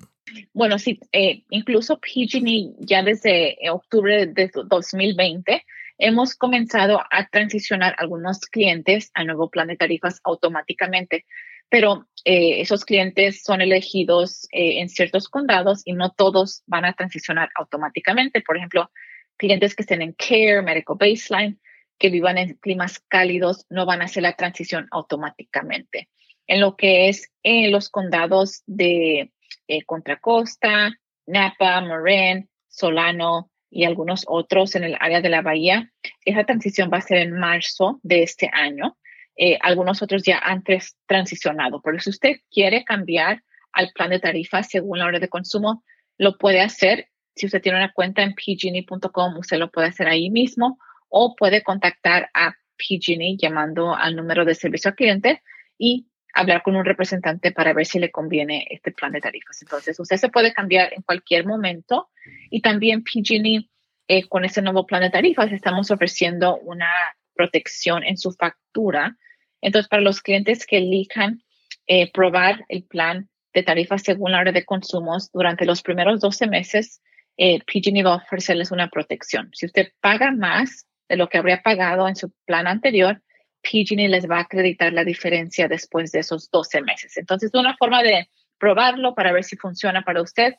Bueno, 0.53 0.77
sí, 0.77 0.99
eh, 1.13 1.43
incluso 1.49 1.99
PG&E 1.99 2.73
ya 2.79 3.01
desde 3.01 3.57
octubre 3.71 4.27
de 4.27 4.51
2020 4.65 5.63
hemos 5.99 6.35
comenzado 6.35 6.99
a 7.09 7.27
transicionar 7.27 7.95
algunos 7.97 8.39
clientes 8.41 9.09
al 9.13 9.27
nuevo 9.27 9.49
plan 9.49 9.67
de 9.67 9.77
tarifas 9.77 10.19
automáticamente 10.23 11.25
pero 11.69 12.07
eh, 12.25 12.61
esos 12.61 12.85
clientes 12.85 13.43
son 13.43 13.61
elegidos 13.61 14.47
eh, 14.51 14.79
en 14.79 14.89
ciertos 14.89 15.27
condados 15.27 15.81
y 15.85 15.93
no 15.93 16.11
todos 16.11 16.63
van 16.67 16.85
a 16.85 16.93
transicionar 16.93 17.49
automáticamente. 17.55 18.41
Por 18.41 18.57
ejemplo, 18.57 18.91
clientes 19.37 19.75
que 19.75 19.83
estén 19.83 20.01
en 20.01 20.13
Care, 20.13 20.61
Medical 20.61 20.97
Baseline, 20.99 21.59
que 21.97 22.09
vivan 22.09 22.37
en 22.37 22.55
climas 22.55 22.99
cálidos, 23.07 23.65
no 23.69 23.85
van 23.85 24.01
a 24.01 24.05
hacer 24.05 24.23
la 24.23 24.33
transición 24.33 24.87
automáticamente. 24.91 26.09
En 26.47 26.61
lo 26.61 26.75
que 26.75 27.09
es 27.09 27.31
en 27.43 27.71
los 27.71 27.89
condados 27.89 28.63
de 28.65 29.31
eh, 29.67 29.83
Contra 29.85 30.19
Costa, 30.19 30.91
Napa, 31.25 31.81
Marin, 31.81 32.49
Solano 32.67 33.49
y 33.69 33.85
algunos 33.85 34.25
otros 34.27 34.75
en 34.75 34.83
el 34.83 34.97
área 34.99 35.21
de 35.21 35.29
la 35.29 35.41
bahía, 35.41 35.91
esa 36.25 36.43
transición 36.43 36.89
va 36.91 36.97
a 36.97 37.01
ser 37.01 37.19
en 37.19 37.33
marzo 37.33 37.99
de 38.03 38.23
este 38.23 38.49
año. 38.51 38.97
Eh, 39.35 39.57
algunos 39.61 40.01
otros 40.01 40.23
ya 40.23 40.39
han 40.39 40.63
transicionado. 41.07 41.81
Pero 41.81 41.99
si 41.99 42.09
usted 42.09 42.37
quiere 42.51 42.83
cambiar 42.83 43.43
al 43.71 43.91
plan 43.93 44.11
de 44.11 44.19
tarifa 44.19 44.63
según 44.63 44.99
la 44.99 45.05
hora 45.05 45.19
de 45.19 45.29
consumo, 45.29 45.83
lo 46.17 46.37
puede 46.37 46.61
hacer. 46.61 47.09
Si 47.35 47.47
usted 47.47 47.61
tiene 47.61 47.79
una 47.79 47.93
cuenta 47.93 48.21
en 48.21 48.35
pgne.com, 48.35 49.37
usted 49.37 49.57
lo 49.57 49.71
puede 49.71 49.87
hacer 49.87 50.07
ahí 50.07 50.29
mismo 50.29 50.77
o 51.09 51.35
puede 51.35 51.63
contactar 51.63 52.29
a 52.33 52.55
PG&E 52.77 53.37
llamando 53.37 53.95
al 53.95 54.15
número 54.15 54.45
de 54.45 54.55
servicio 54.55 54.89
al 54.89 54.95
cliente 54.95 55.41
y 55.77 56.07
hablar 56.33 56.63
con 56.63 56.75
un 56.75 56.85
representante 56.85 57.51
para 57.51 57.73
ver 57.73 57.85
si 57.85 57.99
le 57.99 58.11
conviene 58.11 58.65
este 58.69 58.91
plan 58.91 59.11
de 59.11 59.21
tarifas. 59.21 59.61
Entonces, 59.61 59.99
usted 59.99 60.17
se 60.17 60.29
puede 60.29 60.53
cambiar 60.53 60.93
en 60.93 61.03
cualquier 61.03 61.45
momento 61.45 62.09
y 62.49 62.61
también 62.61 63.03
PG&E 63.03 63.69
eh, 64.07 64.27
con 64.27 64.43
ese 64.43 64.61
nuevo 64.61 64.85
plan 64.85 65.01
de 65.01 65.09
tarifas 65.09 65.51
estamos 65.51 65.89
ofreciendo 65.91 66.57
una 66.57 66.89
protección 67.35 68.03
en 68.03 68.17
su 68.17 68.31
factura. 68.31 69.17
Entonces, 69.61 69.89
para 69.89 70.01
los 70.01 70.21
clientes 70.21 70.65
que 70.65 70.77
elijan 70.77 71.43
eh, 71.87 72.11
probar 72.11 72.65
el 72.69 72.83
plan 72.83 73.29
de 73.53 73.63
tarifas 73.63 74.03
según 74.03 74.31
la 74.31 74.39
hora 74.39 74.51
de 74.51 74.65
consumos 74.65 75.31
durante 75.31 75.65
los 75.65 75.81
primeros 75.81 76.19
12 76.19 76.47
meses, 76.47 77.01
eh, 77.37 77.59
PG&E 77.59 78.03
va 78.03 78.13
a 78.13 78.17
ofrecerles 78.17 78.71
una 78.71 78.89
protección. 78.89 79.49
Si 79.53 79.65
usted 79.65 79.91
paga 80.01 80.31
más 80.31 80.87
de 81.09 81.17
lo 81.17 81.29
que 81.29 81.37
habría 81.37 81.61
pagado 81.61 82.07
en 82.07 82.15
su 82.15 82.31
plan 82.45 82.67
anterior, 82.67 83.21
PG&E 83.63 84.09
les 84.09 84.29
va 84.29 84.37
a 84.37 84.41
acreditar 84.41 84.93
la 84.93 85.03
diferencia 85.03 85.67
después 85.67 86.11
de 86.11 86.19
esos 86.19 86.49
12 86.51 86.81
meses. 86.81 87.17
Entonces, 87.17 87.51
es 87.53 87.59
una 87.59 87.75
forma 87.77 88.03
de 88.03 88.29
probarlo 88.57 89.15
para 89.15 89.31
ver 89.31 89.43
si 89.43 89.55
funciona 89.55 90.03
para 90.03 90.21
usted. 90.21 90.55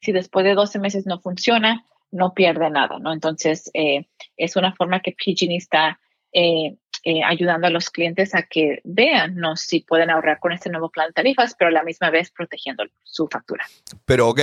Si 0.00 0.12
después 0.12 0.44
de 0.44 0.54
12 0.54 0.78
meses 0.78 1.06
no 1.06 1.20
funciona, 1.20 1.84
no 2.10 2.34
pierde 2.34 2.70
nada, 2.70 2.98
¿no? 2.98 3.12
Entonces, 3.12 3.70
eh, 3.74 4.06
es 4.36 4.56
una 4.56 4.74
forma 4.74 5.00
que 5.00 5.12
PG&E 5.12 5.56
está 5.56 6.00
eh, 6.38 6.76
eh, 7.02 7.24
ayudando 7.24 7.66
a 7.66 7.70
los 7.70 7.88
clientes 7.88 8.34
a 8.34 8.42
que 8.42 8.80
vean 8.84 9.36
¿no? 9.36 9.56
si 9.56 9.80
pueden 9.80 10.10
ahorrar 10.10 10.38
con 10.38 10.52
este 10.52 10.68
nuevo 10.68 10.90
plan 10.90 11.06
de 11.08 11.14
tarifas, 11.14 11.54
pero 11.58 11.68
a 11.68 11.72
la 11.72 11.82
misma 11.82 12.10
vez 12.10 12.30
protegiendo 12.30 12.84
su 13.04 13.26
factura. 13.26 13.64
Pero, 14.04 14.28
ok, 14.28 14.40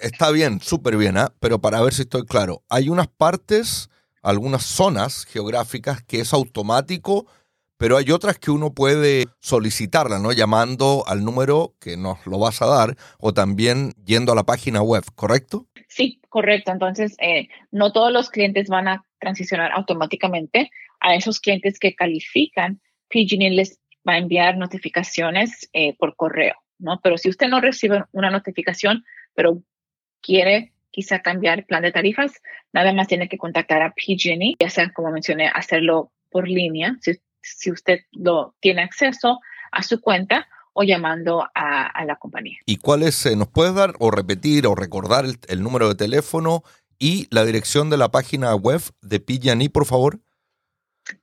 está 0.00 0.32
bien, 0.32 0.60
súper 0.60 0.96
bien, 0.96 1.16
¿ah? 1.16 1.32
pero 1.38 1.60
para 1.60 1.80
ver 1.82 1.94
si 1.94 2.02
estoy 2.02 2.24
claro, 2.24 2.64
hay 2.68 2.88
unas 2.88 3.06
partes, 3.06 3.90
algunas 4.22 4.64
zonas 4.64 5.24
geográficas 5.24 6.02
que 6.02 6.18
es 6.18 6.32
automático 6.32 7.26
pero 7.78 7.98
hay 7.98 8.10
otras 8.10 8.38
que 8.38 8.50
uno 8.50 8.72
puede 8.72 9.26
solicitarla, 9.40 10.18
¿no? 10.18 10.32
Llamando 10.32 11.04
al 11.06 11.24
número 11.24 11.74
que 11.78 11.96
nos 11.96 12.26
lo 12.26 12.38
vas 12.38 12.62
a 12.62 12.66
dar 12.66 12.96
o 13.18 13.34
también 13.34 13.92
yendo 14.04 14.32
a 14.32 14.34
la 14.34 14.44
página 14.44 14.80
web, 14.80 15.04
¿correcto? 15.14 15.66
Sí, 15.88 16.20
correcto. 16.28 16.72
Entonces, 16.72 17.16
eh, 17.20 17.48
no 17.70 17.92
todos 17.92 18.12
los 18.12 18.30
clientes 18.30 18.68
van 18.68 18.88
a 18.88 19.04
transicionar 19.18 19.72
automáticamente. 19.72 20.70
A 21.00 21.14
esos 21.14 21.40
clientes 21.40 21.78
que 21.78 21.94
califican, 21.94 22.80
PG&E 23.08 23.50
les 23.50 23.78
va 24.08 24.14
a 24.14 24.18
enviar 24.18 24.56
notificaciones 24.56 25.68
eh, 25.72 25.94
por 25.98 26.16
correo, 26.16 26.54
¿no? 26.78 27.00
Pero 27.02 27.18
si 27.18 27.28
usted 27.28 27.48
no 27.48 27.60
recibe 27.60 28.04
una 28.12 28.30
notificación, 28.30 29.04
pero 29.34 29.62
quiere 30.22 30.72
quizá 30.90 31.20
cambiar 31.20 31.66
plan 31.66 31.82
de 31.82 31.92
tarifas, 31.92 32.40
nada 32.72 32.92
más 32.92 33.08
tiene 33.08 33.28
que 33.28 33.36
contactar 33.36 33.82
a 33.82 33.92
PG&E, 33.92 34.54
ya 34.58 34.70
sea, 34.70 34.90
como 34.92 35.10
mencioné, 35.10 35.48
hacerlo 35.48 36.12
por 36.30 36.48
línea, 36.48 36.96
si 37.00 37.12
si 37.46 37.70
usted 37.70 38.00
lo 38.12 38.54
tiene 38.60 38.82
acceso 38.82 39.40
a 39.72 39.82
su 39.82 40.00
cuenta 40.00 40.48
o 40.72 40.82
llamando 40.82 41.42
a, 41.54 42.04
la 42.04 42.16
compañía. 42.16 42.58
¿Y 42.66 42.76
cuál 42.76 43.02
es, 43.02 43.24
eh, 43.24 43.34
nos 43.34 43.48
puedes 43.48 43.74
dar 43.74 43.94
o 43.98 44.10
repetir 44.10 44.66
o 44.66 44.74
recordar 44.74 45.24
el, 45.48 45.62
número 45.62 45.88
de 45.88 45.94
teléfono 45.94 46.62
y 46.98 47.26
la 47.30 47.44
dirección 47.44 47.90
de 47.90 47.96
la 47.96 48.10
página 48.10 48.54
web 48.54 48.80
de 49.02 49.20
PG&E, 49.20 49.70
por 49.70 49.86
favor? 49.86 50.20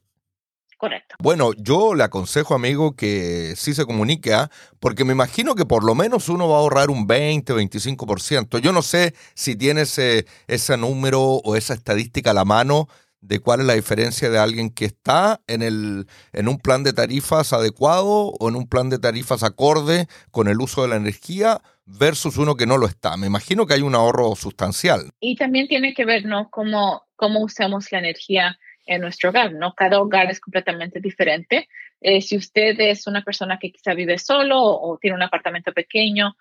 Correcto. 0.80 1.16
Bueno, 1.18 1.52
yo 1.58 1.94
le 1.94 2.04
aconsejo, 2.04 2.54
amigo, 2.54 2.96
que 2.96 3.52
sí 3.54 3.74
se 3.74 3.84
comunique, 3.84 4.32
¿ah? 4.32 4.50
porque 4.78 5.04
me 5.04 5.12
imagino 5.12 5.54
que 5.54 5.66
por 5.66 5.84
lo 5.84 5.94
menos 5.94 6.30
uno 6.30 6.48
va 6.48 6.56
a 6.56 6.60
ahorrar 6.60 6.88
un 6.88 7.06
20, 7.06 7.52
25%. 7.52 8.60
Yo 8.60 8.72
no 8.72 8.80
sé 8.80 9.14
si 9.34 9.56
tiene 9.56 9.82
ese, 9.82 10.24
ese 10.46 10.78
número 10.78 11.20
o 11.20 11.54
esa 11.54 11.74
estadística 11.74 12.30
a 12.30 12.34
la 12.34 12.46
mano 12.46 12.88
de 13.20 13.40
cuál 13.40 13.60
es 13.60 13.66
la 13.66 13.74
diferencia 13.74 14.30
de 14.30 14.38
alguien 14.38 14.70
que 14.70 14.86
está 14.86 15.42
en, 15.48 15.60
el, 15.60 16.06
en 16.32 16.48
un 16.48 16.56
plan 16.56 16.82
de 16.82 16.94
tarifas 16.94 17.52
adecuado 17.52 18.32
o 18.40 18.48
en 18.48 18.56
un 18.56 18.66
plan 18.66 18.88
de 18.88 18.98
tarifas 18.98 19.42
acorde 19.42 20.06
con 20.30 20.48
el 20.48 20.62
uso 20.62 20.80
de 20.80 20.88
la 20.88 20.96
energía 20.96 21.60
versus 21.84 22.38
uno 22.38 22.54
que 22.54 22.64
no 22.64 22.78
lo 22.78 22.86
está. 22.86 23.18
Me 23.18 23.26
imagino 23.26 23.66
que 23.66 23.74
hay 23.74 23.82
un 23.82 23.94
ahorro 23.94 24.34
sustancial. 24.34 25.10
Y 25.20 25.36
también 25.36 25.68
tiene 25.68 25.92
que 25.92 26.06
ver, 26.06 26.24
¿no? 26.24 26.48
Cómo, 26.48 27.02
cómo 27.16 27.40
usamos 27.40 27.92
la 27.92 27.98
energía 27.98 28.58
en 28.90 29.00
nuestro 29.02 29.30
hogar, 29.30 29.52
¿no? 29.52 29.72
Cada 29.74 30.00
hogar 30.00 30.28
es 30.30 30.40
completamente 30.40 30.98
diferente. 31.00 31.68
Eh, 32.00 32.20
si 32.20 32.36
usted 32.36 32.78
es 32.80 33.06
una 33.06 33.22
persona 33.22 33.56
que 33.60 33.70
quizá 33.70 33.94
vive 33.94 34.18
solo 34.18 34.60
o, 34.60 34.98
tiene 34.98 35.14
un 35.14 35.22
apartamento 35.22 35.72
pequeño, 35.72 36.36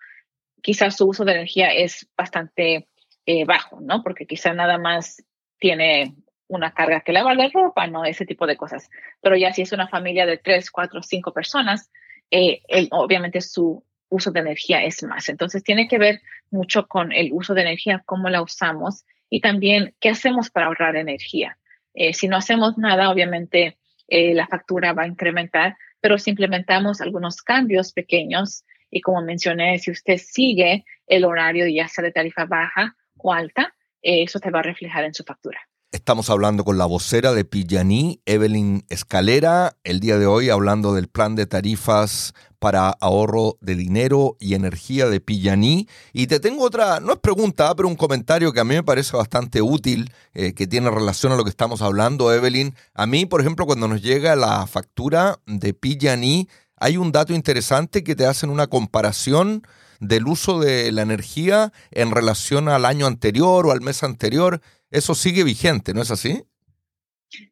quizás 0.60 0.96
su 0.96 1.06
uso 1.06 1.24
de 1.24 1.32
energía 1.32 1.72
es 1.72 2.08
bastante 2.16 2.88
eh, 3.24 3.44
bajo, 3.44 3.80
¿no? 3.80 4.02
Porque 4.02 4.26
quizá 4.26 4.52
nada 4.52 4.78
más 4.78 5.22
tiene 5.60 6.16
una 6.48 6.72
carga 6.72 7.02
que 7.02 7.12
lavar 7.12 7.36
de 7.36 7.50
ropa, 7.50 7.86
¿no? 7.86 8.04
Ese 8.04 8.26
tipo 8.26 8.48
de 8.48 8.56
cosas. 8.56 8.90
Pero 9.20 9.36
ya 9.36 9.52
si 9.52 9.62
es 9.62 9.70
una 9.70 9.86
familia 9.86 10.26
de 10.26 10.36
tres, 10.36 10.72
cuatro, 10.72 11.04
cinco 11.04 11.32
personas, 11.32 11.88
eh, 12.32 12.62
obviamente 12.90 13.40
su 13.42 13.84
uso 14.08 14.32
de 14.32 14.40
energía 14.40 14.82
es 14.82 15.04
más. 15.04 15.28
Entonces 15.28 15.62
tiene 15.62 15.86
que 15.86 15.98
ver 15.98 16.20
mucho 16.50 16.88
con 16.88 17.12
el 17.12 17.32
uso 17.32 17.54
de 17.54 17.60
energía, 17.60 18.02
cómo 18.04 18.28
la 18.28 18.42
usamos 18.42 19.04
y 19.28 19.40
también 19.40 19.94
qué 20.00 20.08
hacemos 20.08 20.50
para 20.50 20.66
ahorrar 20.66 20.96
energía. 20.96 21.56
Eh, 21.94 22.14
si 22.14 22.28
no 22.28 22.36
hacemos 22.36 22.78
nada, 22.78 23.10
obviamente 23.10 23.78
eh, 24.08 24.34
la 24.34 24.46
factura 24.46 24.92
va 24.92 25.02
a 25.04 25.08
incrementar, 25.08 25.76
pero 26.00 26.18
si 26.18 26.30
implementamos 26.30 27.00
algunos 27.00 27.42
cambios 27.42 27.92
pequeños, 27.92 28.64
y 28.90 29.00
como 29.00 29.22
mencioné, 29.22 29.78
si 29.78 29.90
usted 29.90 30.18
sigue 30.18 30.84
el 31.06 31.24
horario 31.24 31.66
ya 31.68 31.88
sea 31.88 32.02
de 32.02 32.12
tarifa 32.12 32.44
baja 32.44 32.96
o 33.16 33.32
alta, 33.32 33.74
eh, 34.02 34.22
eso 34.22 34.40
te 34.40 34.50
va 34.50 34.60
a 34.60 34.64
reflejar 34.64 35.04
en 35.04 35.14
su 35.14 35.24
factura. 35.24 35.60
Estamos 35.92 36.30
hablando 36.30 36.62
con 36.62 36.78
la 36.78 36.86
vocera 36.86 37.32
de 37.32 37.44
Pillaní, 37.44 38.20
Evelyn 38.24 38.84
Escalera, 38.90 39.76
el 39.82 39.98
día 39.98 40.18
de 40.18 40.26
hoy 40.26 40.48
hablando 40.48 40.94
del 40.94 41.08
plan 41.08 41.34
de 41.34 41.46
tarifas 41.46 42.32
para 42.60 42.90
ahorro 42.90 43.58
de 43.60 43.74
dinero 43.74 44.36
y 44.38 44.54
energía 44.54 45.08
de 45.08 45.18
Pillaní. 45.18 45.88
Y 46.12 46.28
te 46.28 46.38
tengo 46.38 46.62
otra, 46.62 47.00
no 47.00 47.14
es 47.14 47.18
pregunta, 47.18 47.74
pero 47.74 47.88
un 47.88 47.96
comentario 47.96 48.52
que 48.52 48.60
a 48.60 48.64
mí 48.64 48.76
me 48.76 48.84
parece 48.84 49.16
bastante 49.16 49.62
útil, 49.62 50.12
eh, 50.32 50.54
que 50.54 50.68
tiene 50.68 50.92
relación 50.92 51.32
a 51.32 51.36
lo 51.36 51.42
que 51.42 51.50
estamos 51.50 51.82
hablando, 51.82 52.32
Evelyn. 52.32 52.76
A 52.94 53.06
mí, 53.06 53.26
por 53.26 53.40
ejemplo, 53.40 53.66
cuando 53.66 53.88
nos 53.88 54.00
llega 54.00 54.36
la 54.36 54.68
factura 54.68 55.40
de 55.46 55.74
Pillaní, 55.74 56.48
hay 56.76 56.98
un 56.98 57.10
dato 57.10 57.34
interesante 57.34 58.04
que 58.04 58.14
te 58.14 58.26
hacen 58.26 58.50
una 58.50 58.68
comparación 58.68 59.66
del 59.98 60.28
uso 60.28 60.60
de 60.60 60.92
la 60.92 61.02
energía 61.02 61.72
en 61.90 62.12
relación 62.12 62.68
al 62.68 62.84
año 62.84 63.06
anterior 63.06 63.66
o 63.66 63.72
al 63.72 63.80
mes 63.80 64.04
anterior 64.04 64.60
eso 64.90 65.14
sigue 65.14 65.44
vigente, 65.44 65.94
¿no 65.94 66.02
es 66.02 66.10
así? 66.10 66.42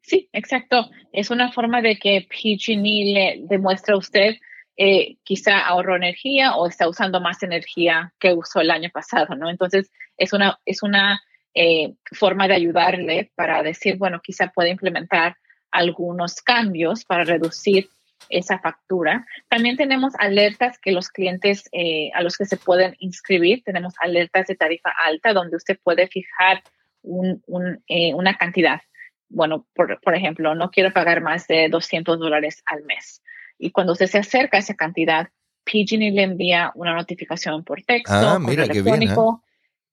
Sí, 0.03 0.29
exacto. 0.33 0.91
Es 1.13 1.31
una 1.31 1.53
forma 1.53 1.81
de 1.81 1.99
que 1.99 2.27
PG&E 2.29 3.13
le 3.13 3.41
demuestre 3.49 3.95
a 3.95 3.99
usted 3.99 4.37
eh, 4.77 5.17
quizá 5.25 5.67
ahorró 5.67 5.97
energía 5.97 6.55
o 6.55 6.67
está 6.69 6.89
usando 6.89 7.21
más 7.21 7.43
energía 7.43 8.13
que 8.21 8.33
usó 8.33 8.61
el 8.61 8.71
año 8.71 8.91
pasado, 8.91 9.35
¿no? 9.35 9.51
Entonces, 9.51 9.91
es 10.17 10.33
una, 10.33 10.59
es 10.65 10.83
una 10.83 11.21
eh, 11.55 11.95
forma 12.13 12.47
de 12.47 12.55
ayudarle 12.55 13.33
para 13.35 13.63
decir, 13.63 13.97
bueno, 13.97 14.21
quizá 14.23 14.49
puede 14.49 14.71
implementar 14.71 15.37
algunos 15.73 16.41
cambios 16.43 17.05
para 17.05 17.25
reducir 17.25 17.89
esa 18.29 18.59
factura. 18.59 19.27
También 19.49 19.77
tenemos 19.77 20.15
alertas 20.19 20.79
que 20.79 20.93
los 20.93 21.09
clientes 21.09 21.69
eh, 21.73 22.11
a 22.15 22.23
los 22.23 22.37
que 22.37 22.47
se 22.47 22.57
pueden 22.57 22.95
inscribir, 23.01 23.63
tenemos 23.65 23.95
alertas 24.01 24.47
de 24.47 24.55
tarifa 24.55 24.91
alta 25.05 25.33
donde 25.33 25.57
usted 25.57 25.79
puede 25.83 26.07
fijar 26.09 26.63
eh, 27.03 28.15
una 28.15 28.37
cantidad. 28.37 28.81
Bueno, 29.29 29.67
por, 29.75 30.01
por, 30.01 30.15
ejemplo, 30.15 30.55
no 30.55 30.71
quiero 30.71 30.93
pagar 30.93 31.21
más 31.21 31.47
de 31.47 31.69
200 31.69 32.19
dólares 32.19 32.63
al 32.67 32.85
mes. 32.85 33.23
Y 33.59 33.71
cuando 33.71 33.93
usted 33.93 34.07
se 34.07 34.19
acerca 34.19 34.57
a 34.57 34.61
esa 34.61 34.75
cantidad, 34.75 35.29
PG&E 35.65 36.11
le 36.11 36.23
envía 36.23 36.73
una 36.75 36.95
notificación 36.95 37.65
por 37.65 37.83
texto, 37.83 38.15
ah, 38.15 38.39
mira, 38.39 38.67
telefónico, 38.67 39.45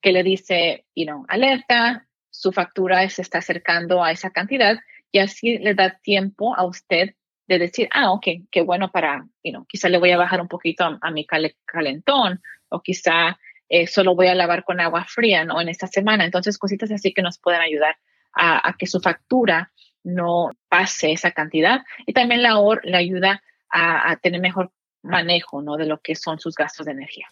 que 0.02 0.12
le 0.12 0.24
dice, 0.24 0.86
you 0.96 1.06
know, 1.06 1.26
alerta, 1.28 2.08
su 2.30 2.52
factura 2.52 3.08
se 3.10 3.22
está 3.22 3.40
acercando 3.40 4.04
a 4.04 4.12
esa 4.12 4.30
cantidad 4.30 4.78
y 5.12 5.20
así 5.20 5.58
le 5.58 5.74
da 5.74 5.98
tiempo 6.00 6.56
a 6.56 6.66
usted 6.66 7.16
de 7.48 7.60
decir, 7.60 7.88
ah, 7.92 8.12
ok, 8.12 8.28
qué 8.52 8.62
bueno 8.62 8.92
para, 8.92 9.28
you 9.44 9.52
know, 9.52 9.66
quizá 9.66 9.90
le 9.90 9.98
voy 9.98 10.12
a 10.12 10.18
bajar 10.18 10.42
un 10.42 10.48
poquito 10.48 10.98
a, 11.00 11.12
mi 11.12 11.26
calentón 11.26 12.42
o 12.70 12.82
quizá 12.82 13.38
eh, 13.70 13.88
solo 13.88 14.16
voy 14.16 14.28
a 14.28 14.36
lavar 14.36 14.64
con 14.64 14.80
agua 14.80 15.06
fría, 15.06 15.44
¿no? 15.46 15.60
En 15.62 15.70
esta 15.70 15.88
semana. 15.88 16.26
Entonces, 16.26 16.58
cositas 16.58 16.92
así 16.92 17.14
que 17.14 17.22
nos 17.22 17.40
pueden 17.40 17.62
ayudar 17.62 17.98
a, 18.34 18.76
que 18.78 18.86
su 18.86 19.00
factura 19.00 19.72
no 20.04 20.52
pase 20.70 21.12
esa 21.12 21.32
cantidad. 21.32 21.82
Y 22.06 22.14
también 22.14 22.44
la 22.44 22.60
OR 22.60 22.82
le 22.84 22.98
ayuda 22.98 23.42
a, 23.70 24.16
tener 24.18 24.42
mejor 24.42 24.72
manejo 25.02 25.62
¿no? 25.62 25.78
de 25.78 25.86
lo 25.86 26.00
que 26.00 26.16
son 26.16 26.40
sus 26.40 26.56
gastos 26.56 26.86
de 26.86 26.94
energía. 26.94 27.28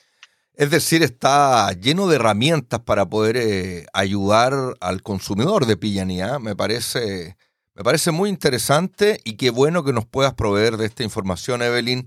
Es 0.55 0.69
decir, 0.69 1.01
está 1.01 1.71
lleno 1.73 2.07
de 2.07 2.17
herramientas 2.17 2.79
para 2.81 3.07
poder 3.07 3.37
eh, 3.37 3.85
ayudar 3.93 4.53
al 4.81 5.01
consumidor 5.01 5.65
de 5.65 5.77
pillanía. 5.77 6.37
Me 6.39 6.55
parece, 6.55 7.37
me 7.73 7.83
parece 7.83 8.11
muy 8.11 8.29
interesante 8.29 9.19
y 9.23 9.35
qué 9.35 9.49
bueno 9.49 9.83
que 9.83 9.93
nos 9.93 10.05
puedas 10.05 10.33
proveer 10.33 10.77
de 10.77 10.85
esta 10.85 11.03
información, 11.03 11.61
Evelyn. 11.63 12.05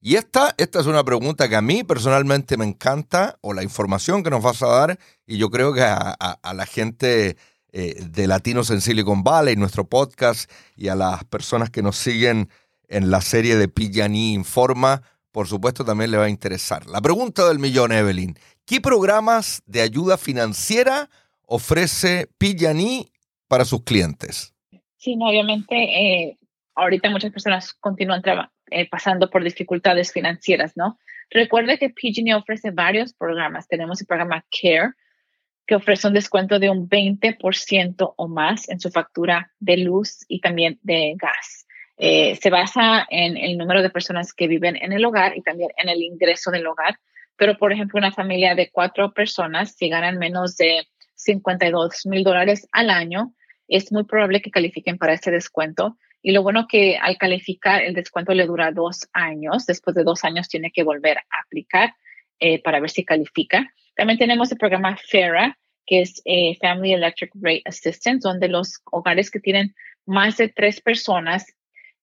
Y 0.00 0.14
esta, 0.14 0.54
esta 0.58 0.80
es 0.80 0.86
una 0.86 1.02
pregunta 1.02 1.48
que 1.48 1.56
a 1.56 1.62
mí 1.62 1.82
personalmente 1.82 2.56
me 2.56 2.64
encanta, 2.64 3.36
o 3.40 3.52
la 3.52 3.64
información 3.64 4.22
que 4.22 4.30
nos 4.30 4.42
vas 4.42 4.62
a 4.62 4.68
dar, 4.68 4.98
y 5.26 5.38
yo 5.38 5.50
creo 5.50 5.74
que 5.74 5.82
a, 5.82 6.52
la 6.54 6.66
gente 6.66 7.36
eh, 7.72 7.94
de 8.08 8.26
Latinos 8.28 8.70
en 8.70 8.80
Silicon 8.80 9.24
Valley, 9.24 9.56
nuestro 9.56 9.88
podcast, 9.88 10.50
y 10.76 10.88
a 10.88 10.94
las 10.94 11.24
personas 11.24 11.70
que 11.70 11.82
nos 11.82 11.96
siguen 11.96 12.48
en 12.86 13.10
la 13.10 13.20
serie 13.20 13.56
de 13.56 13.68
Pillaní 13.68 14.34
Informa, 14.34 15.02
por 15.32 15.48
supuesto 15.48 15.84
también 15.84 16.12
le 16.12 16.16
va 16.16 16.24
a 16.24 16.30
interesar. 16.30 16.86
La 16.86 17.00
pregunta 17.00 17.46
del 17.48 17.58
millón, 17.58 17.92
Evelyn. 17.92 18.38
¿Qué 18.64 18.80
programas 18.80 19.62
de 19.66 19.80
ayuda 19.80 20.16
financiera 20.16 21.10
ofrece 21.42 22.28
Pillaní 22.38 23.10
para 23.48 23.64
sus 23.64 23.82
clientes? 23.82 24.54
Sí, 24.96 25.16
obviamente, 25.20 25.74
eh, 25.74 26.38
ahorita 26.74 27.10
muchas 27.10 27.32
personas 27.32 27.72
continúan 27.74 28.22
eh, 28.70 28.88
pasando 28.88 29.30
por 29.30 29.44
dificultades 29.44 30.12
financieras, 30.12 30.76
¿no? 30.76 30.98
Recuerde 31.30 31.78
que 31.78 31.90
PG&E 31.90 32.34
ofrece 32.34 32.70
varios 32.70 33.12
programas. 33.12 33.68
Tenemos 33.68 34.00
el 34.00 34.06
programa 34.06 34.44
CARE, 34.50 34.92
que 35.66 35.74
ofrece 35.74 36.08
un 36.08 36.14
descuento 36.14 36.58
de 36.58 36.70
un 36.70 36.88
20% 36.88 38.14
o 38.16 38.28
más 38.28 38.68
en 38.70 38.80
su 38.80 38.90
factura 38.90 39.52
de 39.60 39.76
luz 39.76 40.24
y 40.26 40.40
también 40.40 40.78
de 40.82 41.14
gas. 41.16 41.66
Eh, 41.98 42.36
se 42.36 42.48
basa 42.48 43.06
en 43.10 43.36
el 43.36 43.58
número 43.58 43.82
de 43.82 43.90
personas 43.90 44.32
que 44.32 44.46
viven 44.46 44.76
en 44.76 44.92
el 44.92 45.04
hogar 45.04 45.36
y 45.36 45.42
también 45.42 45.70
en 45.76 45.90
el 45.90 46.02
ingreso 46.02 46.50
del 46.50 46.66
hogar. 46.66 46.98
Pero, 47.36 47.58
por 47.58 47.72
ejemplo, 47.72 47.98
una 47.98 48.12
familia 48.12 48.54
de 48.54 48.70
cuatro 48.70 49.12
personas, 49.12 49.74
si 49.76 49.88
ganan 49.88 50.16
menos 50.16 50.56
de 50.56 50.86
52 51.16 52.06
mil 52.06 52.24
dólares 52.24 52.66
al 52.72 52.88
año, 52.88 53.34
es 53.68 53.92
muy 53.92 54.04
probable 54.04 54.40
que 54.40 54.50
califiquen 54.50 54.96
para 54.96 55.12
ese 55.12 55.30
descuento. 55.30 55.98
Y 56.22 56.32
lo 56.32 56.42
bueno 56.42 56.66
que 56.68 56.96
al 56.96 57.16
calificar 57.16 57.82
el 57.82 57.94
descuento 57.94 58.34
le 58.34 58.46
dura 58.46 58.72
dos 58.72 59.08
años. 59.12 59.66
Después 59.66 59.94
de 59.94 60.04
dos 60.04 60.24
años 60.24 60.48
tiene 60.48 60.70
que 60.70 60.82
volver 60.82 61.18
a 61.18 61.40
aplicar 61.44 61.94
eh, 62.40 62.62
para 62.62 62.80
ver 62.80 62.90
si 62.90 63.04
califica. 63.04 63.72
También 63.98 64.18
tenemos 64.18 64.52
el 64.52 64.58
programa 64.58 64.96
FERA, 64.96 65.58
que 65.84 66.02
es 66.02 66.22
eh, 66.24 66.56
Family 66.60 66.92
Electric 66.92 67.32
Rate 67.34 67.62
Assistance, 67.64 68.20
donde 68.22 68.46
los 68.46 68.80
hogares 68.92 69.28
que 69.28 69.40
tienen 69.40 69.74
más 70.06 70.36
de 70.36 70.48
tres 70.48 70.80
personas 70.80 71.46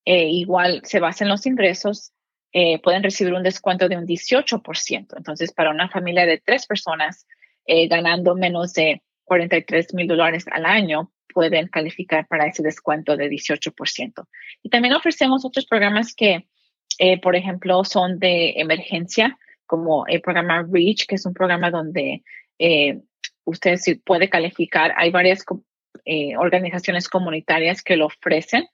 eh, 0.03 0.27
igual 0.27 0.81
se 0.83 0.99
basa 0.99 1.23
en 1.23 1.29
los 1.29 1.45
ingresos, 1.45 2.11
eh, 2.51 2.81
pueden 2.81 3.01
recibir 3.01 3.33
un 3.33 3.43
descuento 3.43 3.87
de 3.87 3.95
un 3.95 4.05
18%. 4.05 5.15
Entonces, 5.15 5.53
para 5.53 5.69
una 5.69 5.87
familia 5.87 6.25
de 6.25 6.37
tres 6.37 6.65
personas 6.67 7.25
ganando 7.89 8.35
menos 8.35 8.73
de 8.73 9.01
43 9.23 9.95
mil 9.95 10.07
dólares 10.07 10.45
al 10.51 10.67
año, 10.67 11.11
pueden 11.35 11.67
calificar 11.67 12.25
para 12.27 12.47
ese 12.47 12.63
descuento 12.63 13.15
de 13.15 13.29
18%. 13.29 14.25
Y 14.63 14.69
también 14.69 14.95
ofrecemos 14.95 15.45
otros 15.45 15.67
programas 15.67 16.15
que, 16.15 16.47
por 17.21 17.35
ejemplo, 17.35 17.83
son 17.83 18.17
de 18.17 18.53
emergencia, 18.57 19.37
como 19.67 20.07
el 20.07 20.21
programa 20.21 20.65
REACH, 20.67 21.05
que 21.07 21.15
es 21.15 21.25
un 21.25 21.33
programa 21.33 21.69
donde 21.69 22.23
usted 23.43 23.75
sí 23.75 23.95
puede 23.95 24.29
calificar. 24.29 24.93
Hay 24.95 25.11
varias 25.11 25.43
organizaciones 26.37 27.09
comunitarias 27.09 27.83
que 27.83 27.97
lo 27.97 28.05
ofrecen 28.05 28.65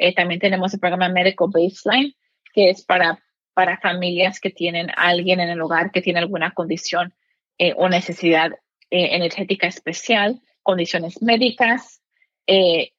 eh, 0.00 0.14
también 0.14 0.40
tenemos 0.40 0.72
el 0.72 0.80
programa 0.80 1.10
Medical 1.10 1.48
Baseline, 1.52 2.14
que 2.54 2.70
es 2.70 2.82
para, 2.82 3.22
para 3.52 3.78
familias 3.80 4.40
que 4.40 4.48
tienen 4.48 4.88
alguien 4.96 5.40
en 5.40 5.50
el 5.50 5.60
hogar 5.60 5.90
que 5.90 6.00
tiene 6.00 6.20
alguna 6.20 6.52
condición 6.52 7.12
eh, 7.58 7.74
o 7.76 7.86
necesidad 7.90 8.50
eh, 8.90 9.14
energética 9.14 9.66
especial, 9.66 10.40
condiciones 10.62 11.20
médicas. 11.20 11.99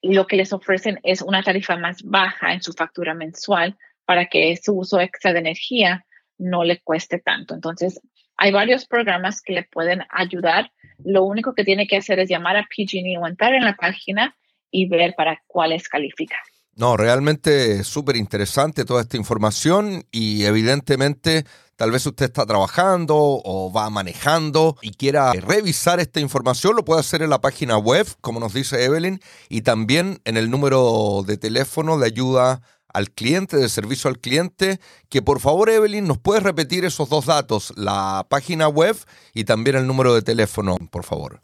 Lo 0.02 0.26
que 0.26 0.36
les 0.36 0.52
ofrecen 0.52 0.98
es 1.02 1.20
una 1.22 1.42
tarifa 1.42 1.76
más 1.76 2.02
baja 2.02 2.52
en 2.52 2.62
su 2.62 2.72
factura 2.72 3.14
mensual 3.14 3.76
para 4.04 4.26
que 4.26 4.56
su 4.56 4.78
uso 4.78 5.00
extra 5.00 5.32
de 5.32 5.40
energía 5.40 6.06
no 6.38 6.64
le 6.64 6.80
cueste 6.80 7.18
tanto. 7.18 7.54
Entonces, 7.54 8.00
hay 8.36 8.50
varios 8.50 8.86
programas 8.86 9.42
que 9.42 9.52
le 9.52 9.62
pueden 9.64 10.02
ayudar. 10.10 10.72
Lo 11.04 11.24
único 11.24 11.54
que 11.54 11.64
tiene 11.64 11.86
que 11.86 11.98
hacer 11.98 12.18
es 12.18 12.28
llamar 12.28 12.56
a 12.56 12.64
PG&E 12.64 13.18
o 13.18 13.26
entrar 13.26 13.54
en 13.54 13.64
la 13.64 13.76
página 13.76 14.34
y 14.70 14.88
ver 14.88 15.14
para 15.16 15.42
cuáles 15.46 15.88
califican. 15.88 16.40
No, 16.74 16.96
realmente 16.96 17.84
súper 17.84 18.16
interesante 18.16 18.84
toda 18.84 19.02
esta 19.02 19.18
información 19.18 20.04
y 20.10 20.44
evidentemente 20.44 21.44
tal 21.76 21.90
vez 21.90 22.06
usted 22.06 22.26
está 22.26 22.46
trabajando 22.46 23.14
o 23.16 23.70
va 23.70 23.90
manejando 23.90 24.76
y 24.80 24.92
quiera 24.92 25.32
revisar 25.32 26.00
esta 26.00 26.20
información, 26.20 26.74
lo 26.74 26.84
puede 26.84 27.00
hacer 27.00 27.20
en 27.22 27.30
la 27.30 27.42
página 27.42 27.76
web, 27.76 28.06
como 28.22 28.40
nos 28.40 28.54
dice 28.54 28.84
Evelyn, 28.84 29.20
y 29.50 29.62
también 29.62 30.20
en 30.24 30.36
el 30.38 30.50
número 30.50 31.24
de 31.26 31.36
teléfono 31.36 31.98
de 31.98 32.06
ayuda 32.06 32.62
al 32.88 33.10
cliente, 33.10 33.56
de 33.56 33.68
servicio 33.68 34.08
al 34.08 34.18
cliente, 34.18 34.78
que 35.10 35.22
por 35.22 35.40
favor 35.40 35.68
Evelyn 35.68 36.06
nos 36.06 36.18
puedes 36.18 36.42
repetir 36.42 36.84
esos 36.84 37.08
dos 37.08 37.26
datos, 37.26 37.72
la 37.76 38.26
página 38.30 38.68
web 38.68 38.96
y 39.34 39.44
también 39.44 39.76
el 39.76 39.86
número 39.86 40.14
de 40.14 40.22
teléfono, 40.22 40.76
por 40.90 41.04
favor. 41.04 41.42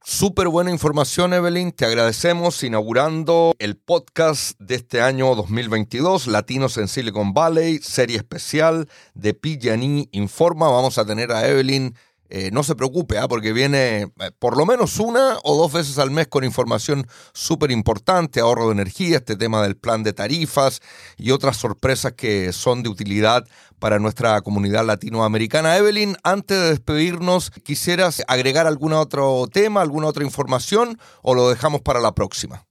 Súper 0.07 0.49
buena 0.49 0.71
información, 0.71 1.33
Evelyn. 1.33 1.73
Te 1.73 1.87
agradecemos 1.87 2.63
inaugurando 2.63 3.55
el 3.59 3.79
podcast 3.79 4.61
de 4.61 4.75
este 4.75 5.01
año 5.01 5.35
2022, 5.35 6.27
Latinos 6.27 6.77
en 6.77 6.89
Silicon 6.89 7.33
Valley, 7.33 7.79
serie 7.79 8.19
especial 8.19 8.87
de 9.15 9.33
PG&E 9.33 10.09
Informa. 10.13 10.69
Vamos 10.69 10.99
a 10.99 11.07
tener 11.07 11.33
a 11.33 11.49
Evelyn 11.49 11.95
eh, 12.31 12.51
no 12.53 12.63
se 12.63 12.75
preocupe, 12.75 13.19
¿ah? 13.19 13.29
porque 13.29 13.53
viene 13.53 14.03
eh, 14.03 14.09
por 14.39 14.57
lo 14.57 14.67
menos 14.67 14.99
una 14.99 15.37
o 15.45 15.57
dos 15.57 15.73
veces 15.73 15.99
al 15.99 16.11
mes 16.11 16.27
con 16.27 16.45
información 16.45 17.07
súper 17.33 17.71
importante, 17.71 18.41
ahorro 18.41 18.67
de 18.67 18.73
energía, 18.73 19.19
este 19.19 19.37
tema 19.37 19.63
del 19.63 19.77
plan 19.77 20.03
de 20.03 20.13
tarifas 20.13 20.81
y 21.17 21.31
otras 21.33 21.57
sorpresas 21.57 22.13
que 22.13 22.53
son 22.53 22.83
de 22.83 22.89
utilidad 22.89 23.47
para 23.79 23.99
nuestra 23.99 24.41
comunidad 24.41 24.87
latinoamericana. 24.87 25.77
Evelyn, 25.77 26.17
antes 26.25 26.59
de 26.59 26.71
despedirnos, 26.71 27.51
¿quisieras 27.51 28.23
agregar 28.27 28.67
algún 28.67 28.95
otro 28.95 29.47
tema, 29.53 29.83
alguna 29.83 30.07
otra 30.07 30.25
información 30.25 30.99
o 31.23 31.35
lo 31.35 31.51
dejamos 31.51 31.83
para 31.83 32.01
la 32.01 32.13
próxima? 32.13 32.65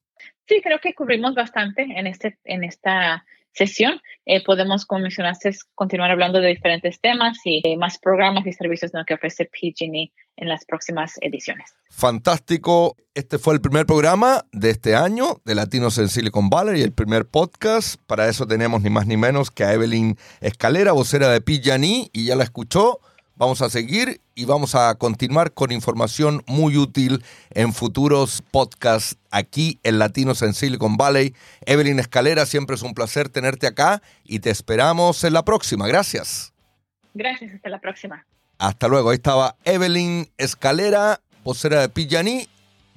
Sí, 0.47 0.59
creo 0.61 0.79
que 0.81 0.93
cubrimos 0.93 1.35
bastante 1.35 1.83
en, 1.83 2.07
este, 2.07 2.37
en 2.43 2.63
esta 2.63 3.23
sesión. 3.53 4.01
Eh, 4.25 4.43
podemos, 4.43 4.85
como 4.85 5.01
mencionaste, 5.01 5.51
continuar 5.75 6.11
hablando 6.11 6.39
de 6.39 6.49
diferentes 6.49 6.99
temas 6.99 7.37
y 7.43 7.75
más 7.77 7.97
programas 7.97 8.45
y 8.45 8.53
servicios 8.53 8.91
que 9.05 9.13
ofrece 9.13 9.45
PG&E 9.45 10.11
en 10.37 10.49
las 10.49 10.65
próximas 10.65 11.13
ediciones. 11.21 11.73
Fantástico. 11.89 12.95
Este 13.13 13.37
fue 13.37 13.53
el 13.53 13.61
primer 13.61 13.85
programa 13.85 14.45
de 14.51 14.71
este 14.71 14.95
año 14.95 15.41
de 15.45 15.55
Latinos 15.55 15.97
en 15.97 16.07
Silicon 16.07 16.49
Valley 16.49 16.81
el 16.81 16.93
primer 16.93 17.25
podcast. 17.25 18.01
Para 18.07 18.27
eso 18.27 18.47
tenemos 18.47 18.81
ni 18.81 18.89
más 18.89 19.05
ni 19.05 19.17
menos 19.17 19.51
que 19.51 19.63
a 19.63 19.73
Evelyn 19.73 20.17
Escalera, 20.41 20.93
vocera 20.93 21.29
de 21.29 21.41
PG&E, 21.41 22.09
y 22.11 22.25
ya 22.25 22.35
la 22.35 22.43
escuchó. 22.43 22.99
Vamos 23.35 23.61
a 23.61 23.69
seguir 23.69 24.21
y 24.35 24.45
vamos 24.45 24.75
a 24.75 24.93
continuar 24.95 25.53
con 25.53 25.71
información 25.71 26.43
muy 26.45 26.77
útil 26.77 27.23
en 27.49 27.73
futuros 27.73 28.43
podcasts 28.51 29.17
aquí 29.31 29.79
en 29.83 29.97
Latinos 29.97 30.43
en 30.43 30.53
Silicon 30.53 30.97
Valley. 30.97 31.33
Evelyn 31.65 31.99
Escalera, 31.99 32.45
siempre 32.45 32.75
es 32.75 32.83
un 32.83 32.93
placer 32.93 33.29
tenerte 33.29 33.65
acá 33.65 34.03
y 34.23 34.39
te 34.39 34.51
esperamos 34.51 35.23
en 35.23 35.33
la 35.33 35.43
próxima. 35.43 35.87
Gracias. 35.87 36.53
Gracias, 37.15 37.55
hasta 37.55 37.69
la 37.69 37.79
próxima. 37.79 38.25
Hasta 38.59 38.87
luego. 38.87 39.09
Ahí 39.09 39.15
estaba 39.15 39.55
Evelyn 39.65 40.29
Escalera, 40.37 41.19
vocera 41.43 41.81
de 41.81 41.89
Pillaní. 41.89 42.47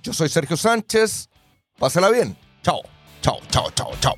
Yo 0.02 0.12
soy 0.12 0.28
Sergio 0.28 0.56
Sánchez. 0.56 1.28
Pásela 1.78 2.10
bien. 2.10 2.36
Chao, 2.62 2.82
chao, 3.22 3.40
chao, 3.50 3.70
chao, 3.74 3.90
chao. 4.00 4.14